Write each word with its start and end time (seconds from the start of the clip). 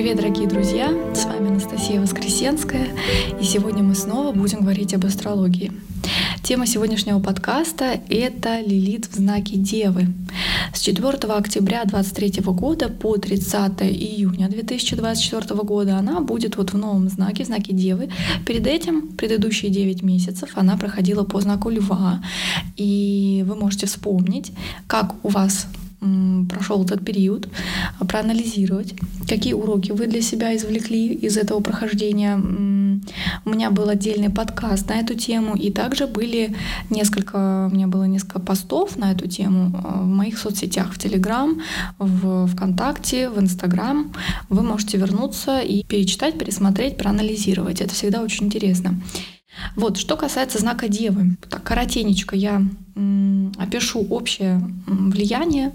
Привет, 0.00 0.16
дорогие 0.16 0.48
друзья! 0.48 0.88
С 1.14 1.26
вами 1.26 1.48
Анастасия 1.50 2.00
Воскресенская, 2.00 2.88
и 3.38 3.44
сегодня 3.44 3.82
мы 3.82 3.94
снова 3.94 4.32
будем 4.32 4.60
говорить 4.60 4.94
об 4.94 5.04
астрологии. 5.04 5.72
Тема 6.42 6.66
сегодняшнего 6.66 7.20
подкаста— 7.20 8.00
это 8.08 8.60
Лилит 8.60 9.08
в 9.08 9.16
знаке 9.16 9.56
Девы. 9.56 10.06
С 10.72 10.80
4 10.80 11.06
октября 11.34 11.84
2023 11.84 12.42
года 12.44 12.88
по 12.88 13.18
30 13.18 13.82
июня 13.82 14.48
2024 14.48 15.54
года 15.64 15.98
она 15.98 16.20
будет 16.22 16.56
вот 16.56 16.72
в 16.72 16.78
новом 16.78 17.10
знаке, 17.10 17.44
в 17.44 17.48
знаке 17.48 17.74
Девы. 17.74 18.08
Перед 18.46 18.66
этим, 18.66 19.08
предыдущие 19.08 19.70
9 19.70 20.02
месяцев, 20.02 20.52
она 20.54 20.78
проходила 20.78 21.24
по 21.24 21.42
знаку 21.42 21.68
Льва. 21.68 22.22
И 22.78 23.44
вы 23.46 23.54
можете 23.54 23.84
вспомнить, 23.84 24.52
как 24.86 25.14
у 25.22 25.28
вас 25.28 25.66
прошел 26.48 26.82
этот 26.84 27.04
период, 27.04 27.48
а, 27.98 28.04
проанализировать, 28.04 28.94
какие 29.28 29.52
уроки 29.52 29.92
вы 29.92 30.06
для 30.06 30.22
себя 30.22 30.56
извлекли 30.56 31.12
из 31.12 31.36
этого 31.36 31.60
прохождения. 31.60 32.36
У 33.44 33.50
меня 33.50 33.70
был 33.70 33.88
отдельный 33.88 34.30
подкаст 34.30 34.88
на 34.88 35.00
эту 35.00 35.14
тему, 35.14 35.56
и 35.56 35.70
также 35.70 36.06
были 36.06 36.54
несколько, 36.90 37.68
у 37.70 37.74
меня 37.74 37.86
было 37.86 38.04
несколько 38.04 38.40
постов 38.40 38.96
на 38.96 39.12
эту 39.12 39.28
тему 39.28 39.72
а, 39.84 40.02
в 40.02 40.06
моих 40.06 40.38
соцсетях, 40.38 40.92
в 40.92 40.98
Телеграм, 40.98 41.60
в 41.98 42.46
ВКонтакте, 42.48 43.28
в 43.28 43.38
Инстаграм. 43.38 44.12
Вы 44.48 44.62
можете 44.62 44.98
вернуться 44.98 45.60
и 45.60 45.84
перечитать, 45.84 46.38
пересмотреть, 46.38 46.96
проанализировать. 46.96 47.80
Это 47.80 47.94
всегда 47.94 48.22
очень 48.22 48.46
интересно. 48.46 48.94
Вот, 49.76 49.96
что 49.96 50.16
касается 50.16 50.58
знака 50.58 50.88
Девы, 50.88 51.36
так 51.48 51.62
коротенечко 51.62 52.36
я 52.36 52.62
опишу 53.58 54.06
общее 54.10 54.60
влияние. 54.86 55.72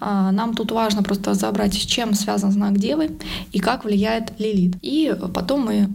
А, 0.00 0.32
нам 0.32 0.54
тут 0.54 0.72
важно 0.72 1.02
просто 1.02 1.30
разобрать, 1.30 1.74
с 1.74 1.78
чем 1.78 2.14
связан 2.14 2.52
знак 2.52 2.78
Девы 2.78 3.12
и 3.52 3.58
как 3.60 3.84
влияет 3.84 4.32
Лилит. 4.38 4.76
И 4.82 5.14
потом 5.32 5.66
мы 5.66 5.88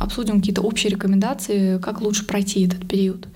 обсудим 0.00 0.40
какие-то 0.40 0.62
общие 0.62 0.90
рекомендации, 0.90 1.78
как 1.78 2.00
лучше 2.00 2.24
пройти 2.26 2.66
этот 2.66 2.86
период. 2.86 3.28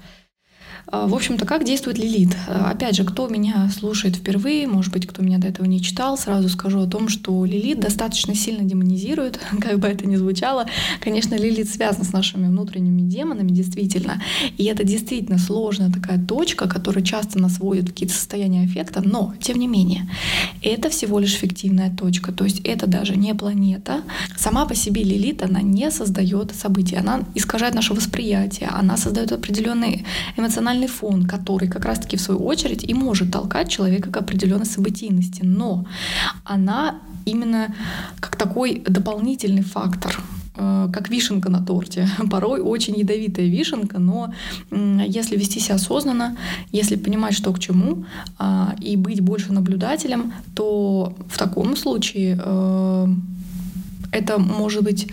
А, 0.87 1.07
в 1.07 1.15
общем-то, 1.15 1.47
как 1.47 1.65
действует 1.65 1.99
Лилит? 1.99 2.37
А, 2.49 2.71
опять 2.71 2.97
же, 2.97 3.05
кто 3.05 3.29
меня 3.29 3.71
слушает 3.71 4.17
впервые, 4.17 4.67
может 4.67 4.93
быть, 4.93 5.07
кто 5.07 5.23
меня 5.23 5.39
до 5.39 5.49
этого 5.49 5.67
не 5.67 5.81
читал, 5.81 6.19
сразу 6.19 6.49
скажу 6.49 6.81
о 6.81 6.87
том, 6.87 7.09
что 7.09 7.45
Лилит 7.45 7.81
достаточно 7.81 8.35
сильно 8.35 8.63
демонизирует, 8.63 9.39
как 9.61 9.79
бы 9.79 9.89
это 9.89 10.07
ни 10.07 10.17
звучало. 10.17 10.67
Конечно, 11.01 11.35
Лилит 11.35 11.69
связан 11.69 12.05
с 12.05 12.13
нашими 12.13 12.47
внутренними 12.47 13.03
демонами, 13.03 13.51
действительно. 13.51 14.23
И 14.59 14.65
это 14.65 14.85
действительно 14.85 15.39
сложная 15.39 15.91
такая 15.91 16.23
точка, 16.23 16.69
которая 16.69 17.05
часто 17.05 17.39
нас 17.39 17.59
вводит 17.59 17.85
в 17.85 17.89
какие-то 17.89 18.15
состояния 18.15 18.65
аффекта, 18.65 19.01
но, 19.03 19.35
тем 19.41 19.59
не 19.59 19.69
менее, 19.69 20.11
это 20.63 20.91
всего 20.91 21.19
лишь 21.19 21.35
фиктивная 21.35 21.95
точка. 21.95 22.33
То 22.33 22.45
есть 22.45 22.61
это 22.65 22.87
даже 22.87 23.17
не 23.17 23.35
планета. 23.35 24.03
Сама 24.37 24.67
по 24.67 24.75
себе 24.75 25.03
Лилит, 25.03 25.43
она 25.43 25.63
не 25.63 25.91
создает 25.91 26.53
события, 26.55 26.99
она 26.99 27.23
искажает 27.35 27.75
наше 27.75 27.95
восприятие, 27.95 28.69
она 28.69 28.97
создает 28.97 29.33
определенный 29.33 30.05
эмоциональный 30.37 30.72
эмоциональный 30.73 30.89
фон, 30.89 31.27
который 31.27 31.69
как 31.69 31.85
раз-таки 31.85 32.17
в 32.17 32.21
свою 32.21 32.45
очередь 32.45 32.85
и 32.85 32.95
может 32.95 33.31
толкать 33.31 33.69
человека 33.71 34.11
к 34.11 34.17
определенной 34.17 34.67
событийности. 34.67 35.43
Но 35.45 35.85
она 36.45 36.95
именно 37.27 37.75
как 38.21 38.37
такой 38.37 38.83
дополнительный 38.87 39.63
фактор 39.63 40.21
э, 40.57 40.89
как 40.93 41.11
вишенка 41.11 41.51
на 41.51 41.65
торте. 41.65 42.09
Порой 42.31 42.61
очень 42.61 42.99
ядовитая 42.99 43.47
вишенка, 43.47 43.99
но 43.99 44.33
если 44.71 45.37
вести 45.37 45.61
себя 45.61 45.77
осознанно, 45.77 46.37
если 46.73 46.97
понимать, 46.97 47.35
что 47.35 47.53
к 47.53 47.59
чему, 47.59 48.05
а, 48.39 48.75
и 48.81 48.97
быть 48.97 49.21
больше 49.21 49.53
наблюдателем, 49.53 50.33
то 50.55 51.15
в 51.29 51.39
таком 51.39 51.77
случае 51.77 52.41
э, 52.45 53.09
это 54.13 54.39
может 54.39 54.83
быть 54.83 55.09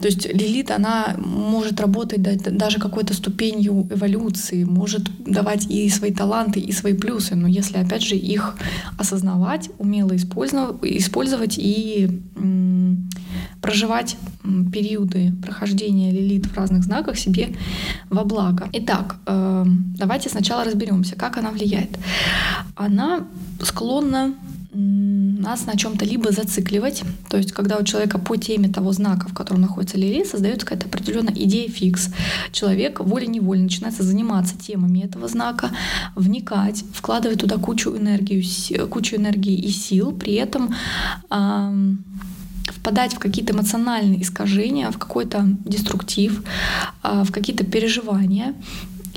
то 0.00 0.06
есть 0.08 0.26
Лилит, 0.26 0.70
она 0.70 1.14
может 1.18 1.80
работать 1.80 2.20
даже 2.56 2.78
какой-то 2.78 3.14
ступенью 3.14 3.86
эволюции, 3.90 4.64
может 4.64 5.04
давать 5.24 5.66
и 5.70 5.88
свои 5.88 6.12
таланты, 6.12 6.60
и 6.60 6.72
свои 6.72 6.94
плюсы, 6.94 7.36
но 7.36 7.46
если, 7.46 7.78
опять 7.78 8.02
же, 8.02 8.16
их 8.16 8.56
осознавать, 8.98 9.70
умело 9.78 10.14
использовать 10.16 11.58
и 11.58 12.20
проживать 13.60 14.16
периоды 14.72 15.32
прохождения 15.42 16.10
Лилит 16.10 16.46
в 16.46 16.56
разных 16.56 16.82
знаках 16.82 17.16
себе 17.16 17.54
во 18.10 18.24
благо. 18.24 18.68
Итак, 18.72 19.16
э, 19.26 19.64
давайте 19.96 20.28
сначала 20.28 20.64
разберемся, 20.64 21.16
как 21.16 21.38
она 21.38 21.50
влияет. 21.50 21.98
Она 22.76 23.26
склонна 23.62 24.34
нас 24.74 25.66
на 25.66 25.76
чем-то 25.76 26.04
либо 26.04 26.32
зацикливать, 26.32 27.02
то 27.28 27.36
есть 27.36 27.52
когда 27.52 27.76
у 27.76 27.84
человека 27.84 28.18
по 28.18 28.36
теме 28.36 28.68
того 28.68 28.92
знака, 28.92 29.28
в 29.28 29.34
котором 29.34 29.60
находится 29.60 29.96
Лилит, 29.96 30.26
создается 30.26 30.66
какая-то 30.66 30.86
определенная 30.86 31.34
идея 31.34 31.68
фикс. 31.68 32.08
Человек 32.52 33.00
волей-неволей 33.00 33.62
начинается 33.62 34.02
заниматься 34.02 34.58
темами 34.58 35.00
этого 35.00 35.28
знака, 35.28 35.70
вникать, 36.16 36.84
вкладывать 36.92 37.40
туда 37.40 37.56
кучу 37.58 37.96
энергии, 37.96 38.86
кучу 38.86 39.16
энергии 39.16 39.56
и 39.56 39.70
сил, 39.70 40.12
при 40.12 40.34
этом 40.34 40.74
эм, 41.30 42.04
впадать 42.68 43.14
в 43.14 43.18
какие-то 43.18 43.52
эмоциональные 43.52 44.22
искажения, 44.22 44.90
в 44.90 44.98
какой-то 44.98 45.46
деструктив, 45.64 46.42
э, 47.02 47.22
в 47.24 47.32
какие-то 47.32 47.64
переживания 47.64 48.54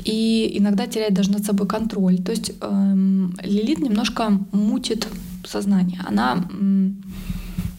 и 0.04 0.56
иногда 0.58 0.86
терять 0.86 1.14
даже 1.14 1.32
над 1.32 1.44
собой 1.44 1.66
контроль. 1.66 2.18
То 2.18 2.30
есть 2.30 2.52
эм, 2.60 3.34
Лилит 3.42 3.80
немножко 3.80 4.38
мутит 4.52 5.08
сознание. 5.44 6.00
Она 6.06 6.44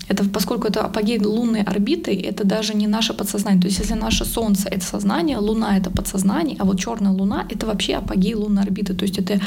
это, 0.10 0.24
поскольку 0.30 0.68
это 0.68 0.86
апогей 0.86 1.20
лунной 1.20 1.62
орбиты, 1.62 2.20
это 2.30 2.44
даже 2.44 2.74
не 2.74 2.88
наше 2.88 3.14
подсознание. 3.14 3.62
То 3.62 3.68
есть 3.68 3.80
если 3.80 3.94
наше 3.94 4.26
Солнце— 4.26 4.68
это 4.72 4.84
сознание, 4.86 5.38
Луна— 5.38 5.78
это 5.80 5.92
подсознание, 5.92 6.56
а 6.60 6.66
вот 6.66 6.80
черная 6.80 7.12
Луна— 7.12 7.46
это 7.50 7.68
вообще 7.68 7.96
апогей 7.96 8.34
лунной 8.34 8.64
орбиты. 8.64 8.94
То 8.94 9.06
есть 9.06 9.20
это 9.20 9.40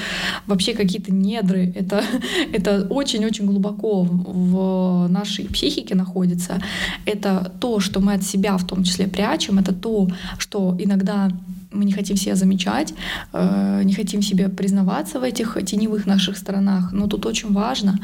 вообще 0.47 0.75
какие-то 0.75 1.13
недры, 1.13 1.73
это, 1.77 2.05
это 2.53 2.87
очень-очень 2.91 3.47
глубоко 3.47 4.03
в 4.05 5.09
нашей 5.09 5.45
психике 5.47 5.95
находится. 5.95 6.61
Это 7.07 7.53
то, 7.61 7.81
что 7.81 8.01
мы 8.01 8.15
от 8.15 8.23
себя 8.23 8.57
в 8.57 8.67
том 8.67 8.85
числе 8.85 9.07
прячем, 9.07 9.59
это 9.59 9.73
то, 9.73 10.09
что 10.39 10.77
иногда 10.79 11.31
мы 11.73 11.85
не 11.85 11.93
хотим 11.93 12.17
себя 12.17 12.37
замечать, 12.37 12.95
э, 13.33 13.83
не 13.85 13.95
хотим 13.95 14.23
себе 14.23 14.49
признаваться 14.49 15.19
в 15.19 15.23
этих 15.23 15.59
теневых 15.65 16.07
наших 16.07 16.37
сторонах. 16.37 16.93
Но 16.93 17.07
тут 17.07 17.27
очень 17.27 17.53
важно 17.53 17.99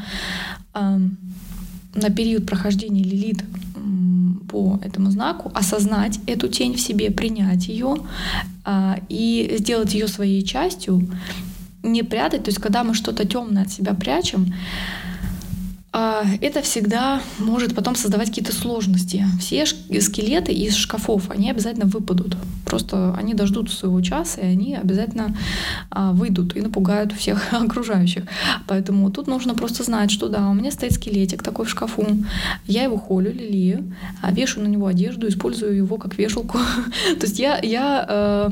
эм, 0.73 1.17
на 1.95 2.09
период 2.09 2.45
прохождения 2.45 3.03
лилит 3.03 3.43
по 4.49 4.79
этому 4.83 5.11
знаку 5.11 5.51
осознать 5.53 6.19
эту 6.25 6.47
тень 6.47 6.75
в 6.75 6.81
себе, 6.81 7.11
принять 7.11 7.67
ее 7.67 7.97
а, 8.65 8.99
и 9.09 9.55
сделать 9.59 9.93
ее 9.93 10.07
своей 10.07 10.43
частью, 10.43 11.07
не 11.83 12.03
прятать. 12.03 12.43
То 12.43 12.49
есть, 12.49 12.59
когда 12.59 12.83
мы 12.83 12.93
что-то 12.93 13.25
темное 13.25 13.63
от 13.63 13.71
себя 13.71 13.93
прячем, 13.93 14.53
это 16.41 16.61
всегда 16.61 17.21
может 17.39 17.75
потом 17.75 17.95
создавать 17.95 18.29
какие-то 18.29 18.53
сложности. 18.53 19.25
Все 19.39 19.65
скелеты 19.65 20.51
из 20.51 20.75
шкафов, 20.75 21.29
они 21.29 21.49
обязательно 21.49 21.85
выпадут. 21.85 22.35
Просто 22.65 23.15
они 23.17 23.33
дождут 23.33 23.71
своего 23.71 23.99
часа, 24.01 24.41
и 24.41 24.45
они 24.45 24.75
обязательно 24.75 25.35
а, 25.89 26.11
выйдут 26.11 26.55
и 26.55 26.61
напугают 26.61 27.13
всех 27.13 27.53
окружающих. 27.53 28.23
Поэтому 28.67 29.09
тут 29.11 29.27
нужно 29.27 29.55
просто 29.55 29.83
знать, 29.83 30.11
что 30.11 30.29
да, 30.29 30.47
у 30.49 30.53
меня 30.53 30.71
стоит 30.71 30.93
скелетик 30.93 31.41
такой 31.41 31.65
в 31.65 31.69
шкафу, 31.69 32.05
я 32.67 32.83
его 32.83 32.97
холю, 32.97 33.33
лилию, 33.33 33.95
а 34.21 34.31
вешаю 34.31 34.65
на 34.65 34.69
него 34.69 34.87
одежду, 34.87 35.27
использую 35.27 35.75
его 35.75 35.97
как 35.97 36.17
вешалку. 36.17 36.57
То 37.19 37.25
есть 37.25 37.39
я, 37.39 37.59
я 37.63 38.05
э, 38.07 38.49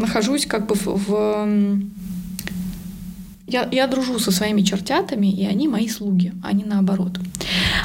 нахожусь 0.00 0.46
как 0.46 0.66
бы 0.66 0.74
в, 0.74 0.86
в 0.86 1.78
я, 3.46 3.68
я 3.70 3.86
дружу 3.86 4.18
со 4.18 4.30
своими 4.30 4.62
чертятами, 4.62 5.26
и 5.26 5.46
они 5.46 5.68
мои 5.68 5.88
слуги, 5.88 6.32
а 6.42 6.52
не 6.52 6.64
наоборот. 6.64 7.18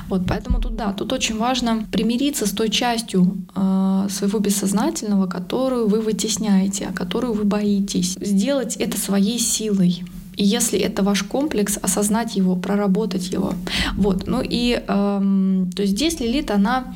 Вот, 0.08 0.22
поэтому 0.28 0.60
тут 0.60 0.76
да, 0.76 0.94
тут 0.94 1.14
очень 1.14 1.38
важно 1.38 1.86
примириться 1.92 2.46
с 2.46 2.52
той 2.52 2.70
частью 2.70 3.38
э, 3.56 4.08
своего 4.10 4.40
бессознательного, 4.40 5.28
которую 5.28 5.88
вы 5.88 6.00
вытесняете, 6.00 6.86
о 6.86 6.94
которую 6.94 7.34
вы 7.34 7.44
боитесь. 7.44 8.18
Сделать 8.22 8.78
это 8.78 8.98
своей 8.98 9.40
силой. 9.40 10.04
И 10.38 10.46
если 10.46 10.80
это 10.80 11.04
ваш 11.04 11.24
комплекс, 11.24 11.78
осознать 11.82 12.38
его, 12.38 12.56
проработать 12.56 13.34
его. 13.34 13.54
Вот. 13.98 14.26
Ну 14.26 14.42
и 14.42 14.82
эм, 14.88 15.70
то 15.76 15.82
есть 15.82 15.96
здесь 15.96 16.22
Лилит, 16.22 16.50
она 16.50 16.94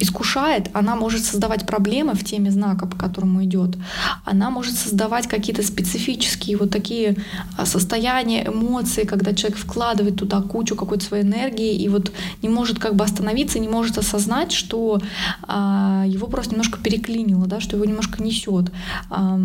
искушает, 0.00 0.70
она 0.72 0.96
может 0.96 1.24
создавать 1.24 1.66
проблемы 1.66 2.14
в 2.14 2.24
теме 2.24 2.50
знака, 2.50 2.86
по 2.86 2.96
которому 2.96 3.44
идет. 3.44 3.76
Она 4.24 4.50
может 4.50 4.74
создавать 4.76 5.26
какие-то 5.26 5.62
специфические 5.62 6.56
вот 6.56 6.70
такие 6.70 7.16
а, 7.56 7.66
состояния, 7.66 8.46
эмоции, 8.46 9.04
когда 9.04 9.34
человек 9.34 9.58
вкладывает 9.58 10.16
туда 10.16 10.40
кучу 10.40 10.76
какой-то 10.76 11.04
своей 11.04 11.24
энергии 11.24 11.76
и 11.76 11.88
вот 11.88 12.12
не 12.42 12.48
может 12.48 12.78
как 12.78 12.94
бы 12.94 13.04
остановиться, 13.04 13.58
не 13.58 13.68
может 13.68 13.98
осознать, 13.98 14.52
что 14.52 15.00
а, 15.42 16.04
его 16.06 16.26
просто 16.26 16.52
немножко 16.52 16.78
переклинило, 16.78 17.46
да, 17.46 17.60
что 17.60 17.76
его 17.76 17.84
немножко 17.84 18.22
несет. 18.22 18.70
А, 19.10 19.38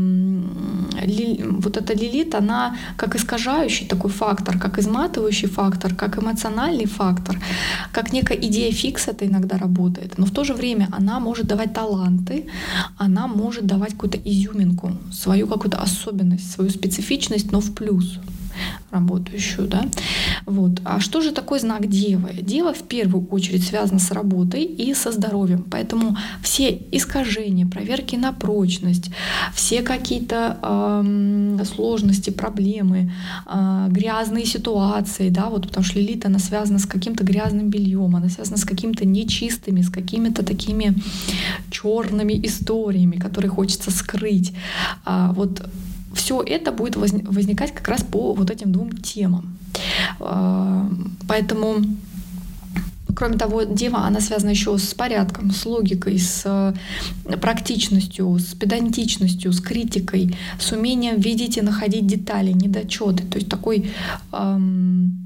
вот 1.63 1.77
эта 1.77 1.93
лилит, 1.93 2.35
она 2.35 2.75
как 2.97 3.15
искажающий 3.15 3.87
такой 3.87 4.11
фактор, 4.11 4.57
как 4.59 4.79
изматывающий 4.79 5.47
фактор, 5.47 5.95
как 5.95 6.17
эмоциональный 6.17 6.85
фактор, 6.85 7.39
как 7.91 8.13
некая 8.13 8.37
идея 8.37 8.71
фикса 8.71 9.11
это 9.11 9.25
иногда 9.25 9.57
работает. 9.57 10.17
Но 10.17 10.25
в 10.25 10.31
то 10.31 10.42
же 10.43 10.53
время 10.53 10.89
она 10.91 11.19
может 11.19 11.47
давать 11.47 11.73
таланты, 11.73 12.47
она 12.97 13.27
может 13.27 13.65
давать 13.65 13.91
какую-то 13.93 14.17
изюминку, 14.17 14.91
свою 15.11 15.47
какую-то 15.47 15.77
особенность, 15.77 16.51
свою 16.51 16.69
специфичность, 16.69 17.51
но 17.51 17.59
в 17.59 17.73
плюс 17.73 18.19
работающую, 18.91 19.67
да. 19.67 19.85
Вот. 20.45 20.81
А 20.83 20.99
что 20.99 21.21
же 21.21 21.31
такое 21.31 21.59
знак 21.59 21.87
Девы? 21.87 22.31
Дева 22.41 22.73
в 22.73 22.83
первую 22.83 23.27
очередь 23.27 23.63
связана 23.65 23.99
с 23.99 24.11
работой 24.11 24.63
и 24.63 24.93
со 24.93 25.11
здоровьем, 25.11 25.65
поэтому 25.69 26.17
все 26.41 26.81
искажения, 26.91 27.65
проверки 27.65 28.15
на 28.15 28.33
прочность, 28.33 29.09
все 29.53 29.81
какие-то 29.81 30.57
э, 30.61 31.63
сложности, 31.65 32.29
проблемы, 32.29 33.11
э, 33.45 33.87
грязные 33.89 34.45
ситуации, 34.45 35.29
да, 35.29 35.49
вот 35.49 35.67
потому 35.67 35.85
что 35.85 35.99
Лилит, 35.99 36.25
она 36.25 36.39
связана 36.39 36.79
с 36.79 36.85
каким-то 36.85 37.23
грязным 37.23 37.69
бельем, 37.69 38.15
она 38.15 38.29
связана 38.29 38.57
с 38.57 38.65
какими-то 38.65 39.05
нечистыми, 39.05 39.81
с 39.81 39.89
какими-то 39.89 40.43
такими 40.43 40.93
черными 41.71 42.39
историями, 42.45 43.17
которые 43.17 43.49
хочется 43.49 43.91
скрыть. 43.91 44.53
А 45.05 45.31
вот 45.33 45.61
все 46.13 46.41
это 46.41 46.71
будет 46.71 46.95
возникать 46.95 47.73
как 47.73 47.87
раз 47.87 48.03
по 48.03 48.33
вот 48.33 48.51
этим 48.51 48.71
двум 48.71 48.91
темам. 48.91 49.57
А, 50.19 50.89
поэтому 51.27 51.83
Кроме 53.15 53.37
того, 53.37 53.63
дева, 53.63 54.05
она 54.05 54.19
связана 54.19 54.49
еще 54.49 54.77
с 54.77 54.93
порядком, 54.93 55.51
с 55.51 55.65
логикой, 55.65 56.17
с 56.17 56.43
э, 56.45 57.37
практичностью, 57.37 58.37
с 58.39 58.55
педантичностью, 58.55 59.53
с 59.53 59.59
критикой, 59.59 60.35
с 60.59 60.71
умением 60.71 61.19
видеть 61.19 61.57
и 61.57 61.61
находить 61.61 62.07
детали, 62.07 62.51
недочеты. 62.51 63.23
То 63.23 63.37
есть 63.37 63.49
такой 63.49 63.91
эм, 64.31 65.17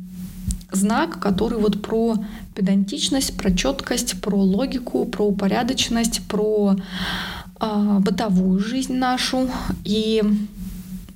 знак, 0.71 1.19
который 1.19 1.59
вот 1.59 1.81
про 1.81 2.17
педантичность, 2.55 3.37
про 3.37 3.51
четкость, 3.51 4.19
про 4.21 4.35
логику, 4.35 5.05
про 5.05 5.25
упорядоченность, 5.25 6.21
про 6.27 6.75
э, 7.61 7.97
бытовую 7.99 8.59
жизнь 8.59 8.95
нашу. 8.95 9.49
И 9.85 10.23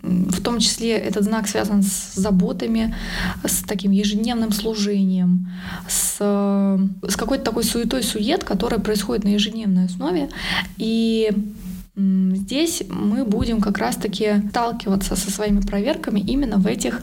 в 0.02 0.42
том 0.42 0.60
числе 0.60 0.98
этот 0.98 1.24
знак 1.24 1.48
связан 1.48 1.84
с 1.84 2.14
заботами, 2.16 2.96
с 3.44 3.64
таким 3.64 3.92
ежедневным 3.92 4.52
служением, 4.52 5.48
с, 5.88 6.18
с 6.18 7.16
какой-то 7.16 7.44
такой 7.44 7.64
суетой-сует, 7.64 8.44
которая 8.44 8.80
происходит 8.80 9.24
на 9.24 9.30
ежедневной 9.30 9.86
основе. 9.86 10.30
И 10.78 11.32
здесь 11.96 12.84
мы 12.90 13.26
будем 13.26 13.62
как 13.62 13.78
раз-таки 13.78 14.42
сталкиваться 14.50 15.16
со 15.16 15.30
своими 15.30 15.62
проверками 15.62 16.20
именно 16.20 16.58
в 16.58 16.66
этих 16.68 17.02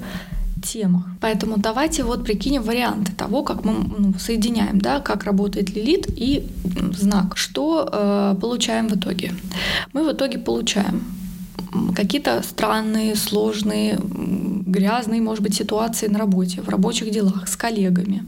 темах. 0.61 1.05
Поэтому 1.21 1.57
давайте 1.57 2.03
вот 2.03 2.25
прикинем 2.25 2.63
варианты 2.63 3.13
того, 3.13 3.43
как 3.43 3.65
мы 3.65 3.75
ну, 3.75 4.15
соединяем, 4.19 4.81
да, 4.81 5.01
как 5.01 5.25
работает 5.25 5.71
лилит 5.71 6.07
и 6.09 6.49
знак. 6.97 7.37
Что 7.37 7.89
э, 7.91 8.37
получаем 8.41 8.89
в 8.89 8.97
итоге? 8.97 9.33
Мы 9.93 10.05
в 10.05 10.13
итоге 10.13 10.39
получаем 10.39 11.05
какие-то 11.95 12.43
странные, 12.43 13.17
сложные, 13.17 13.99
грязные, 14.67 15.21
может 15.21 15.43
быть, 15.43 15.55
ситуации 15.55 16.09
на 16.09 16.19
работе, 16.19 16.61
в 16.61 16.69
рабочих 16.69 17.11
делах, 17.11 17.49
с 17.49 17.57
коллегами. 17.57 18.23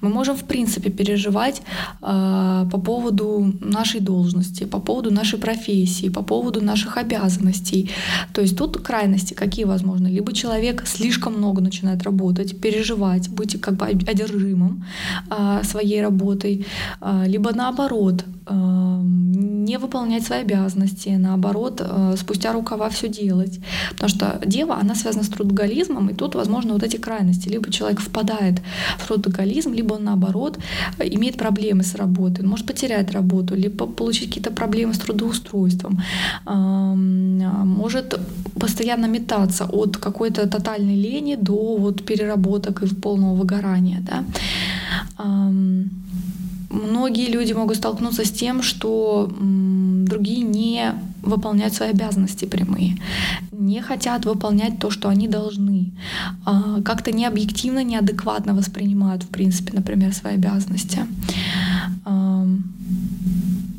Мы 0.00 0.08
можем, 0.08 0.36
в 0.36 0.44
принципе, 0.44 0.90
переживать 0.90 1.62
э, 2.02 2.66
по 2.72 2.80
поводу 2.80 3.52
нашей 3.60 4.00
должности, 4.00 4.64
по 4.64 4.80
поводу 4.80 5.10
нашей 5.10 5.38
профессии, 5.38 6.10
по 6.10 6.22
поводу 6.22 6.60
наших 6.60 6.96
обязанностей. 6.96 7.90
То 8.32 8.42
есть 8.42 8.56
тут 8.56 8.76
крайности 8.76 9.34
какие 9.34 9.64
возможны? 9.64 10.08
Либо 10.08 10.32
человек 10.32 10.86
слишком 10.86 11.34
много 11.34 11.60
начинает 11.60 12.02
работать, 12.02 12.60
переживать, 12.60 13.28
быть 13.28 13.60
как 13.60 13.74
бы 13.74 13.86
одержимым 13.86 14.84
э, 15.30 15.62
своей 15.64 16.02
работой, 16.02 16.66
э, 17.00 17.24
либо 17.26 17.54
наоборот, 17.54 18.24
э, 18.46 19.00
не 19.68 19.78
выполнять 19.78 20.26
свои 20.26 20.40
обязанности, 20.40 21.10
наоборот, 21.18 21.80
э, 21.84 22.16
спустя 22.16 22.52
рукава 22.52 22.77
все 22.88 23.08
делать. 23.08 23.60
Потому 23.90 24.08
что 24.08 24.40
дева, 24.46 24.78
она 24.80 24.94
связана 24.94 25.24
с 25.24 25.28
трудоголизмом, 25.28 26.08
и 26.10 26.14
тут, 26.14 26.34
возможно, 26.34 26.72
вот 26.72 26.82
эти 26.82 26.96
крайности. 26.96 27.48
Либо 27.48 27.70
человек 27.70 28.00
впадает 28.00 28.60
в 28.98 29.06
трудоголизм, 29.06 29.72
либо 29.74 29.94
он, 29.94 30.04
наоборот, 30.04 30.58
имеет 30.98 31.36
проблемы 31.36 31.82
с 31.82 31.94
работой, 31.94 32.44
он 32.44 32.50
может 32.50 32.66
потерять 32.66 33.12
работу, 33.12 33.54
либо 33.56 33.86
получить 33.86 34.28
какие-то 34.28 34.50
проблемы 34.50 34.92
с 34.94 34.98
трудоустройством, 34.98 36.00
может 36.46 38.20
постоянно 38.60 39.06
метаться 39.06 39.64
от 39.64 39.96
какой-то 39.96 40.46
тотальной 40.48 40.96
лени 40.96 41.36
до 41.36 41.76
вот 41.76 42.04
переработок 42.04 42.82
и 42.82 42.94
полного 42.94 43.34
выгорания. 43.34 44.00
Да? 44.00 44.24
Многие 46.70 47.30
люди 47.30 47.52
могут 47.52 47.76
столкнуться 47.76 48.24
с 48.24 48.30
тем, 48.30 48.62
что 48.62 49.30
другие 49.40 50.42
не 50.42 50.92
выполняют 51.22 51.74
свои 51.74 51.90
обязанности 51.90 52.44
прямые, 52.44 52.98
не 53.52 53.80
хотят 53.80 54.24
выполнять 54.24 54.78
то, 54.78 54.90
что 54.90 55.08
они 55.08 55.28
должны, 55.28 55.92
а, 56.44 56.82
как-то 56.82 57.10
необъективно, 57.12 57.82
неадекватно 57.84 58.54
воспринимают, 58.54 59.22
в 59.22 59.28
принципе, 59.28 59.72
например, 59.72 60.14
свои 60.14 60.34
обязанности. 60.34 61.06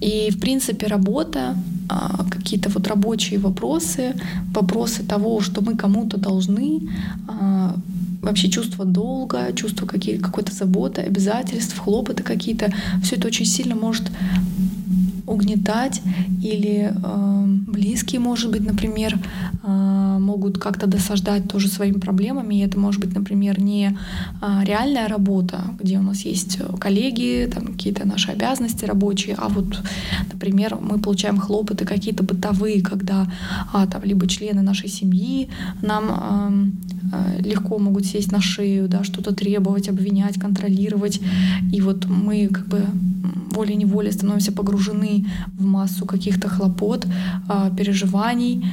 И, 0.02 0.32
в 0.32 0.40
принципе, 0.40 0.88
работа, 0.88 1.58
а, 1.90 2.26
какие-то 2.30 2.70
вот 2.70 2.88
рабочие 2.88 3.40
вопросы, 3.40 4.16
вопросы 4.54 5.04
того, 5.04 5.42
что 5.42 5.62
мы 5.62 5.76
кому-то 5.76 6.18
должны, 6.18 6.90
а, 7.28 7.76
вообще 8.22 8.50
чувство 8.50 8.86
долга, 8.86 9.52
чувство 9.54 9.86
какой-то 9.86 10.54
заботы, 10.54 11.02
обязательств, 11.02 11.78
хлопоты 11.78 12.24
какие-то, 12.24 12.72
все 13.04 13.16
это 13.16 13.28
очень 13.28 13.46
сильно 13.46 13.76
может 13.76 14.12
угнетать 15.30 16.02
или 16.44 16.92
э, 16.92 17.59
близкие, 17.70 18.20
может 18.20 18.52
быть, 18.52 18.66
например, 18.66 19.20
э, 19.64 20.18
могут 20.20 20.58
как-то 20.58 20.88
досаждать 20.88 21.48
тоже 21.48 21.68
своими 21.68 22.00
проблемами. 22.00 22.56
И 22.56 22.66
это 22.66 22.80
может 22.80 23.02
быть, 23.02 23.16
например, 23.16 23.60
не 23.60 23.98
э, 24.42 24.64
реальная 24.64 25.08
работа, 25.08 25.62
где 25.80 25.98
у 25.98 26.02
нас 26.02 26.22
есть 26.22 26.60
коллеги, 26.80 27.50
там 27.54 27.68
какие-то 27.68 28.08
наши 28.08 28.32
обязанности 28.32 28.86
рабочие, 28.86 29.36
а 29.38 29.50
вот, 29.50 29.82
например, 30.32 30.78
мы 30.82 31.00
получаем 31.00 31.38
хлопоты 31.38 31.86
какие-то 31.86 32.24
бытовые, 32.24 32.82
когда 32.82 33.32
а, 33.74 33.88
там 33.88 34.04
либо 34.04 34.28
члены 34.28 34.62
нашей 34.62 34.90
семьи 34.90 35.50
нам 35.82 36.74
э, 36.99 36.99
легко 37.40 37.78
могут 37.80 38.06
сесть 38.06 38.32
на 38.32 38.42
шею, 38.42 38.88
да, 38.88 39.04
что-то 39.04 39.34
требовать, 39.34 39.90
обвинять, 39.90 40.40
контролировать, 40.40 41.20
и 41.72 41.82
вот 41.82 42.06
мы 42.06 42.48
как 42.48 42.68
бы 42.68 42.86
волей-неволей 43.52 44.12
становимся 44.12 44.52
погружены 44.52 45.26
в 45.58 45.66
массу 45.66 46.06
каких-то 46.06 46.48
хлопот, 46.48 47.06
а, 47.48 47.70
переживаний, 47.70 48.66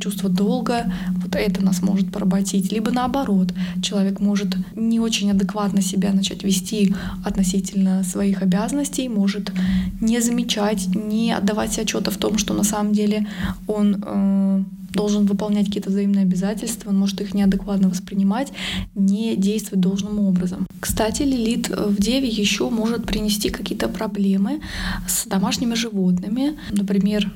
чувства 0.00 0.28
долга. 0.28 0.92
Вот 1.22 1.36
это 1.36 1.64
нас 1.64 1.82
может 1.82 2.10
поработить. 2.10 2.72
Либо 2.72 2.90
наоборот, 2.90 3.52
человек 3.82 4.20
может 4.20 4.56
не 4.74 5.00
очень 5.00 5.30
адекватно 5.30 5.82
себя 5.82 6.12
начать 6.12 6.44
вести 6.44 6.94
относительно 7.24 8.02
своих 8.04 8.42
обязанностей, 8.42 9.08
может 9.08 9.52
не 10.00 10.20
замечать, 10.20 10.88
не 10.94 11.32
отдавать 11.32 11.72
себе 11.72 11.82
отчета 11.82 12.10
в 12.10 12.16
том, 12.16 12.38
что 12.38 12.54
на 12.54 12.64
самом 12.64 12.92
деле 12.92 13.26
он 13.66 14.02
э, 14.04 14.64
должен 14.94 15.26
выполнять 15.26 15.66
какие-то 15.66 15.90
взаимные 15.90 16.22
обязательства, 16.22 16.90
он 16.90 16.98
может 16.98 17.20
их 17.20 17.34
неадекватно 17.34 17.88
воспринимать, 17.88 18.52
не 18.94 19.36
действовать 19.36 19.80
должным 19.80 20.20
образом. 20.20 20.66
Кстати, 20.80 21.22
лилит 21.22 21.68
в 21.68 22.00
Деве 22.00 22.28
еще 22.28 22.70
может 22.70 23.06
принести 23.06 23.50
какие-то 23.50 23.88
проблемы 23.88 24.60
с 25.08 25.26
домашними 25.26 25.74
животными. 25.74 26.58
Например, 26.70 27.30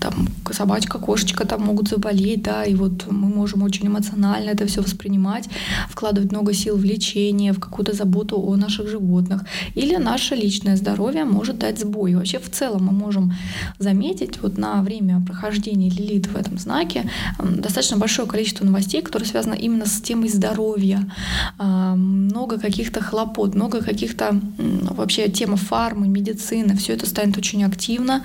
там 0.00 0.28
собачка, 0.50 0.98
кошечка 0.98 1.46
там 1.46 1.62
могут 1.62 1.88
заболеть, 1.88 2.42
да, 2.42 2.64
и 2.64 2.74
вот 2.74 3.10
мы 3.10 3.28
можем 3.28 3.62
очень 3.62 3.86
эмоционально 3.86 4.50
это 4.50 4.66
все 4.66 4.82
воспринимать, 4.82 5.48
вкладывать 5.88 6.32
много 6.32 6.52
сил 6.52 6.76
в 6.76 6.84
лечение, 6.84 7.52
в 7.52 7.60
какую-то 7.60 7.92
заботу 7.92 8.36
о 8.40 8.56
наших 8.56 8.88
животных. 8.88 9.42
Или 9.74 9.96
наше 9.96 10.34
личное 10.34 10.76
здоровье 10.76 11.24
может 11.24 11.58
дать 11.58 11.80
сбой. 11.80 12.14
Вообще 12.14 12.38
в 12.38 12.50
целом 12.50 12.86
мы 12.86 12.92
можем 12.92 13.34
заметить 13.78 14.42
вот 14.42 14.58
на 14.58 14.82
время 14.82 15.20
прохождения 15.26 15.90
лилит 15.90 16.26
в 16.26 16.36
этом 16.36 16.58
знаке 16.58 17.10
достаточно 17.38 17.96
большое 17.96 18.28
количество 18.28 18.64
новостей, 18.64 19.02
которые 19.02 19.28
связаны 19.28 19.54
именно 19.54 19.86
с 19.86 20.00
темой 20.00 20.28
здоровья. 20.28 21.10
А, 21.58 21.94
много 21.96 22.58
каких-то 22.58 23.02
хлопот, 23.02 23.54
много 23.54 23.82
каких-то 23.82 24.40
вообще 24.58 25.28
тема 25.28 25.56
фармы, 25.56 26.08
медицины, 26.08 26.76
все 26.76 26.92
это 26.94 27.06
станет 27.06 27.36
очень 27.36 27.64
активно 27.64 28.22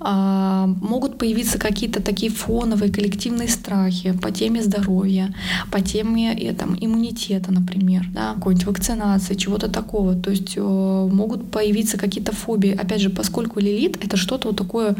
а, 0.00 0.51
могут 0.80 1.18
появиться 1.18 1.58
какие-то 1.58 2.02
такие 2.02 2.30
фоновые 2.30 2.92
коллективные 2.92 3.48
страхи 3.48 4.12
по 4.12 4.30
теме 4.30 4.62
здоровья, 4.62 5.34
по 5.70 5.80
теме 5.80 6.34
и, 6.34 6.52
там, 6.52 6.76
иммунитета, 6.80 7.52
например, 7.52 8.06
да, 8.12 8.34
какой-нибудь 8.34 8.66
вакцинации, 8.66 9.34
чего-то 9.34 9.68
такого. 9.68 10.14
То 10.14 10.30
есть 10.30 10.54
э, 10.56 10.60
могут 10.60 11.50
появиться 11.50 11.98
какие-то 11.98 12.32
фобии. 12.32 12.70
Опять 12.70 13.00
же, 13.00 13.10
поскольку 13.10 13.60
лилит— 13.60 13.98
это 14.04 14.16
что-то 14.16 14.48
вот 14.48 14.56
такое 14.56 14.96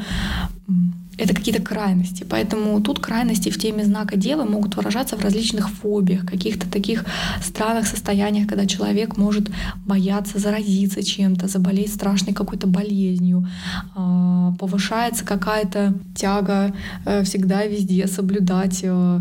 это 1.19 1.35
какие-то 1.35 1.62
крайности. 1.62 2.25
Поэтому 2.28 2.81
тут 2.81 2.99
крайности 2.99 3.50
в 3.50 3.59
теме 3.59 3.85
знака 3.85 4.16
Девы 4.16 4.45
могут 4.45 4.76
выражаться 4.76 5.16
в 5.16 5.21
различных 5.23 5.69
фобиях, 5.69 6.25
каких-то 6.26 6.71
таких 6.71 7.04
странных 7.42 7.87
состояниях, 7.87 8.49
когда 8.49 8.66
человек 8.66 9.16
может 9.16 9.50
бояться 9.87 10.38
заразиться 10.38 11.02
чем-то, 11.02 11.49
заболеть 11.49 11.92
страшной 11.92 12.35
какой-то 12.35 12.66
болезнью, 12.66 13.47
а, 13.95 14.54
повышается 14.59 15.25
какая-то 15.25 15.95
тяга 16.14 16.75
э, 17.04 17.23
всегда 17.25 17.64
везде 17.64 18.07
соблюдать 18.07 18.81
э, 18.83 19.21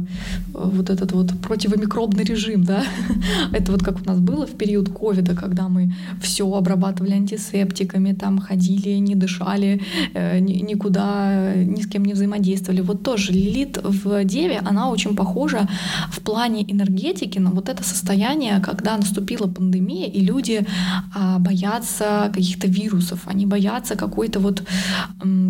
вот 0.53 0.89
этот 0.89 1.11
вот 1.11 1.31
противомикробный 1.41 2.23
режим, 2.23 2.63
да, 2.63 2.83
это 3.51 3.71
вот 3.71 3.83
как 3.83 4.01
у 4.01 4.05
нас 4.05 4.19
было 4.19 4.45
в 4.45 4.51
период 4.51 4.89
ковида, 4.89 5.35
когда 5.35 5.67
мы 5.67 5.93
все 6.21 6.51
обрабатывали 6.51 7.13
антисептиками, 7.13 8.13
там 8.13 8.39
ходили, 8.39 8.99
не 8.99 9.15
дышали, 9.15 9.81
э, 10.13 10.39
никуда 10.39 11.53
ни 11.81 11.87
с 11.87 11.89
кем 11.89 12.05
не 12.05 12.13
взаимодействовали. 12.13 12.81
Вот 12.81 13.03
тоже 13.03 13.31
Лилит 13.31 13.79
в 13.83 14.23
Деве, 14.23 14.59
она 14.59 14.89
очень 14.89 15.15
похожа 15.15 15.67
в 16.11 16.19
плане 16.21 16.63
энергетики 16.71 17.39
на 17.39 17.51
вот 17.51 17.69
это 17.69 17.83
состояние, 17.83 18.59
когда 18.59 18.97
наступила 18.97 19.47
пандемия, 19.47 20.07
и 20.07 20.21
люди 20.21 20.65
а, 21.15 21.39
боятся 21.39 22.31
каких-то 22.33 22.67
вирусов, 22.67 23.21
они 23.25 23.45
боятся 23.45 23.95
какой-то 23.95 24.39
вот 24.39 24.63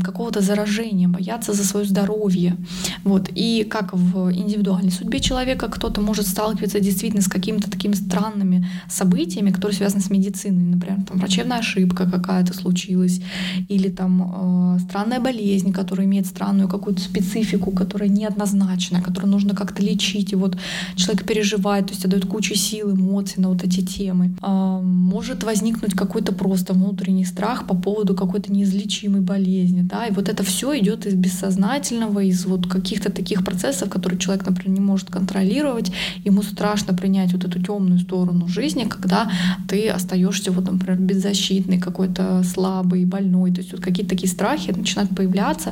какого-то 0.04 0.42
заражения, 0.42 1.08
боятся 1.08 1.54
за 1.54 1.64
свое 1.64 1.86
здоровье. 1.86 2.56
Вот. 3.04 3.30
И 3.36 3.66
как 3.70 3.94
в 3.94 4.32
индивидуальной 4.32 4.92
судьбе 4.92 5.20
человека 5.20 5.68
кто-то 5.68 6.02
может 6.02 6.28
сталкиваться 6.28 6.80
действительно 6.80 7.22
с 7.22 7.28
какими-то 7.28 7.70
такими 7.70 7.94
странными 7.94 8.68
событиями, 8.90 9.52
которые 9.52 9.78
связаны 9.78 10.02
с 10.02 10.10
медициной. 10.10 10.76
Например, 10.76 11.04
там 11.08 11.18
врачебная 11.18 11.60
ошибка 11.60 12.10
какая-то 12.10 12.54
случилась, 12.54 13.22
или 13.70 13.90
там 13.90 14.78
э, 14.78 14.80
странная 14.80 15.20
болезнь, 15.20 15.72
которая 15.72 16.08
имеет 16.08 16.21
странную 16.28 16.70
какую-то 16.70 17.02
специфику, 17.02 17.72
которая 17.72 18.10
неоднозначная, 18.10 19.02
которую 19.02 19.32
нужно 19.32 19.56
как-то 19.56 19.82
лечить. 19.82 20.34
И 20.34 20.36
вот 20.36 20.58
человек 20.96 21.26
переживает, 21.26 21.88
то 21.88 21.94
есть 21.94 22.06
отдает 22.06 22.26
кучу 22.26 22.56
сил, 22.56 22.92
эмоций 22.92 23.42
на 23.42 23.50
вот 23.50 23.64
эти 23.64 23.82
темы. 23.82 24.36
Э, 24.42 24.80
может 24.82 25.44
возникнуть 25.44 25.94
какой-то 25.94 26.34
просто 26.34 26.74
внутренний 26.74 27.26
страх 27.26 27.68
по 27.68 27.76
поводу 27.76 28.16
какой-то 28.16 28.52
неизлечимой 28.52 29.22
болезни. 29.22 29.82
Да? 29.82 30.06
И 30.08 30.12
вот 30.12 30.30
это 30.30 30.44
все 30.44 30.78
идет 30.80 31.06
из 31.06 31.14
бессознательного, 31.14 32.20
из 32.20 32.46
вот 32.46 32.68
каких-то 32.68 33.12
таких 33.12 33.44
процессов, 33.44 33.90
которые 33.90 34.20
человек, 34.20 34.46
например, 34.46 34.80
не 34.80 34.86
может 34.86 35.10
контролировать. 35.10 35.92
Ему 36.26 36.44
страшно 36.44 36.94
принять 36.94 37.34
вот 37.34 37.46
эту 37.46 37.62
темную 37.62 38.00
сторону 38.00 38.48
жизни, 38.48 38.86
когда 38.86 39.32
ты 39.68 39.90
остаешься 39.90 40.52
вот, 40.52 40.72
например, 40.72 41.00
беззащитный, 41.00 41.80
какой-то 41.80 42.44
слабый, 42.44 43.06
больной. 43.06 43.52
То 43.52 43.62
есть 43.62 43.72
вот 43.72 43.82
какие-то 43.82 44.12
такие 44.12 44.30
страхи 44.30 44.72
начинают 44.72 45.16
появляться 45.16 45.72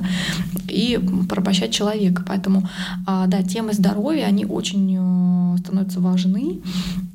и 0.68 1.00
порабощать 1.28 1.72
человека. 1.72 2.24
Поэтому, 2.28 2.68
а, 3.06 3.28
да, 3.28 3.44
темы 3.44 3.74
здоровья, 3.74 4.26
они 4.26 4.46
очень 4.46 4.98
э, 5.00 5.58
становятся 5.58 6.00
важны, 6.00 6.62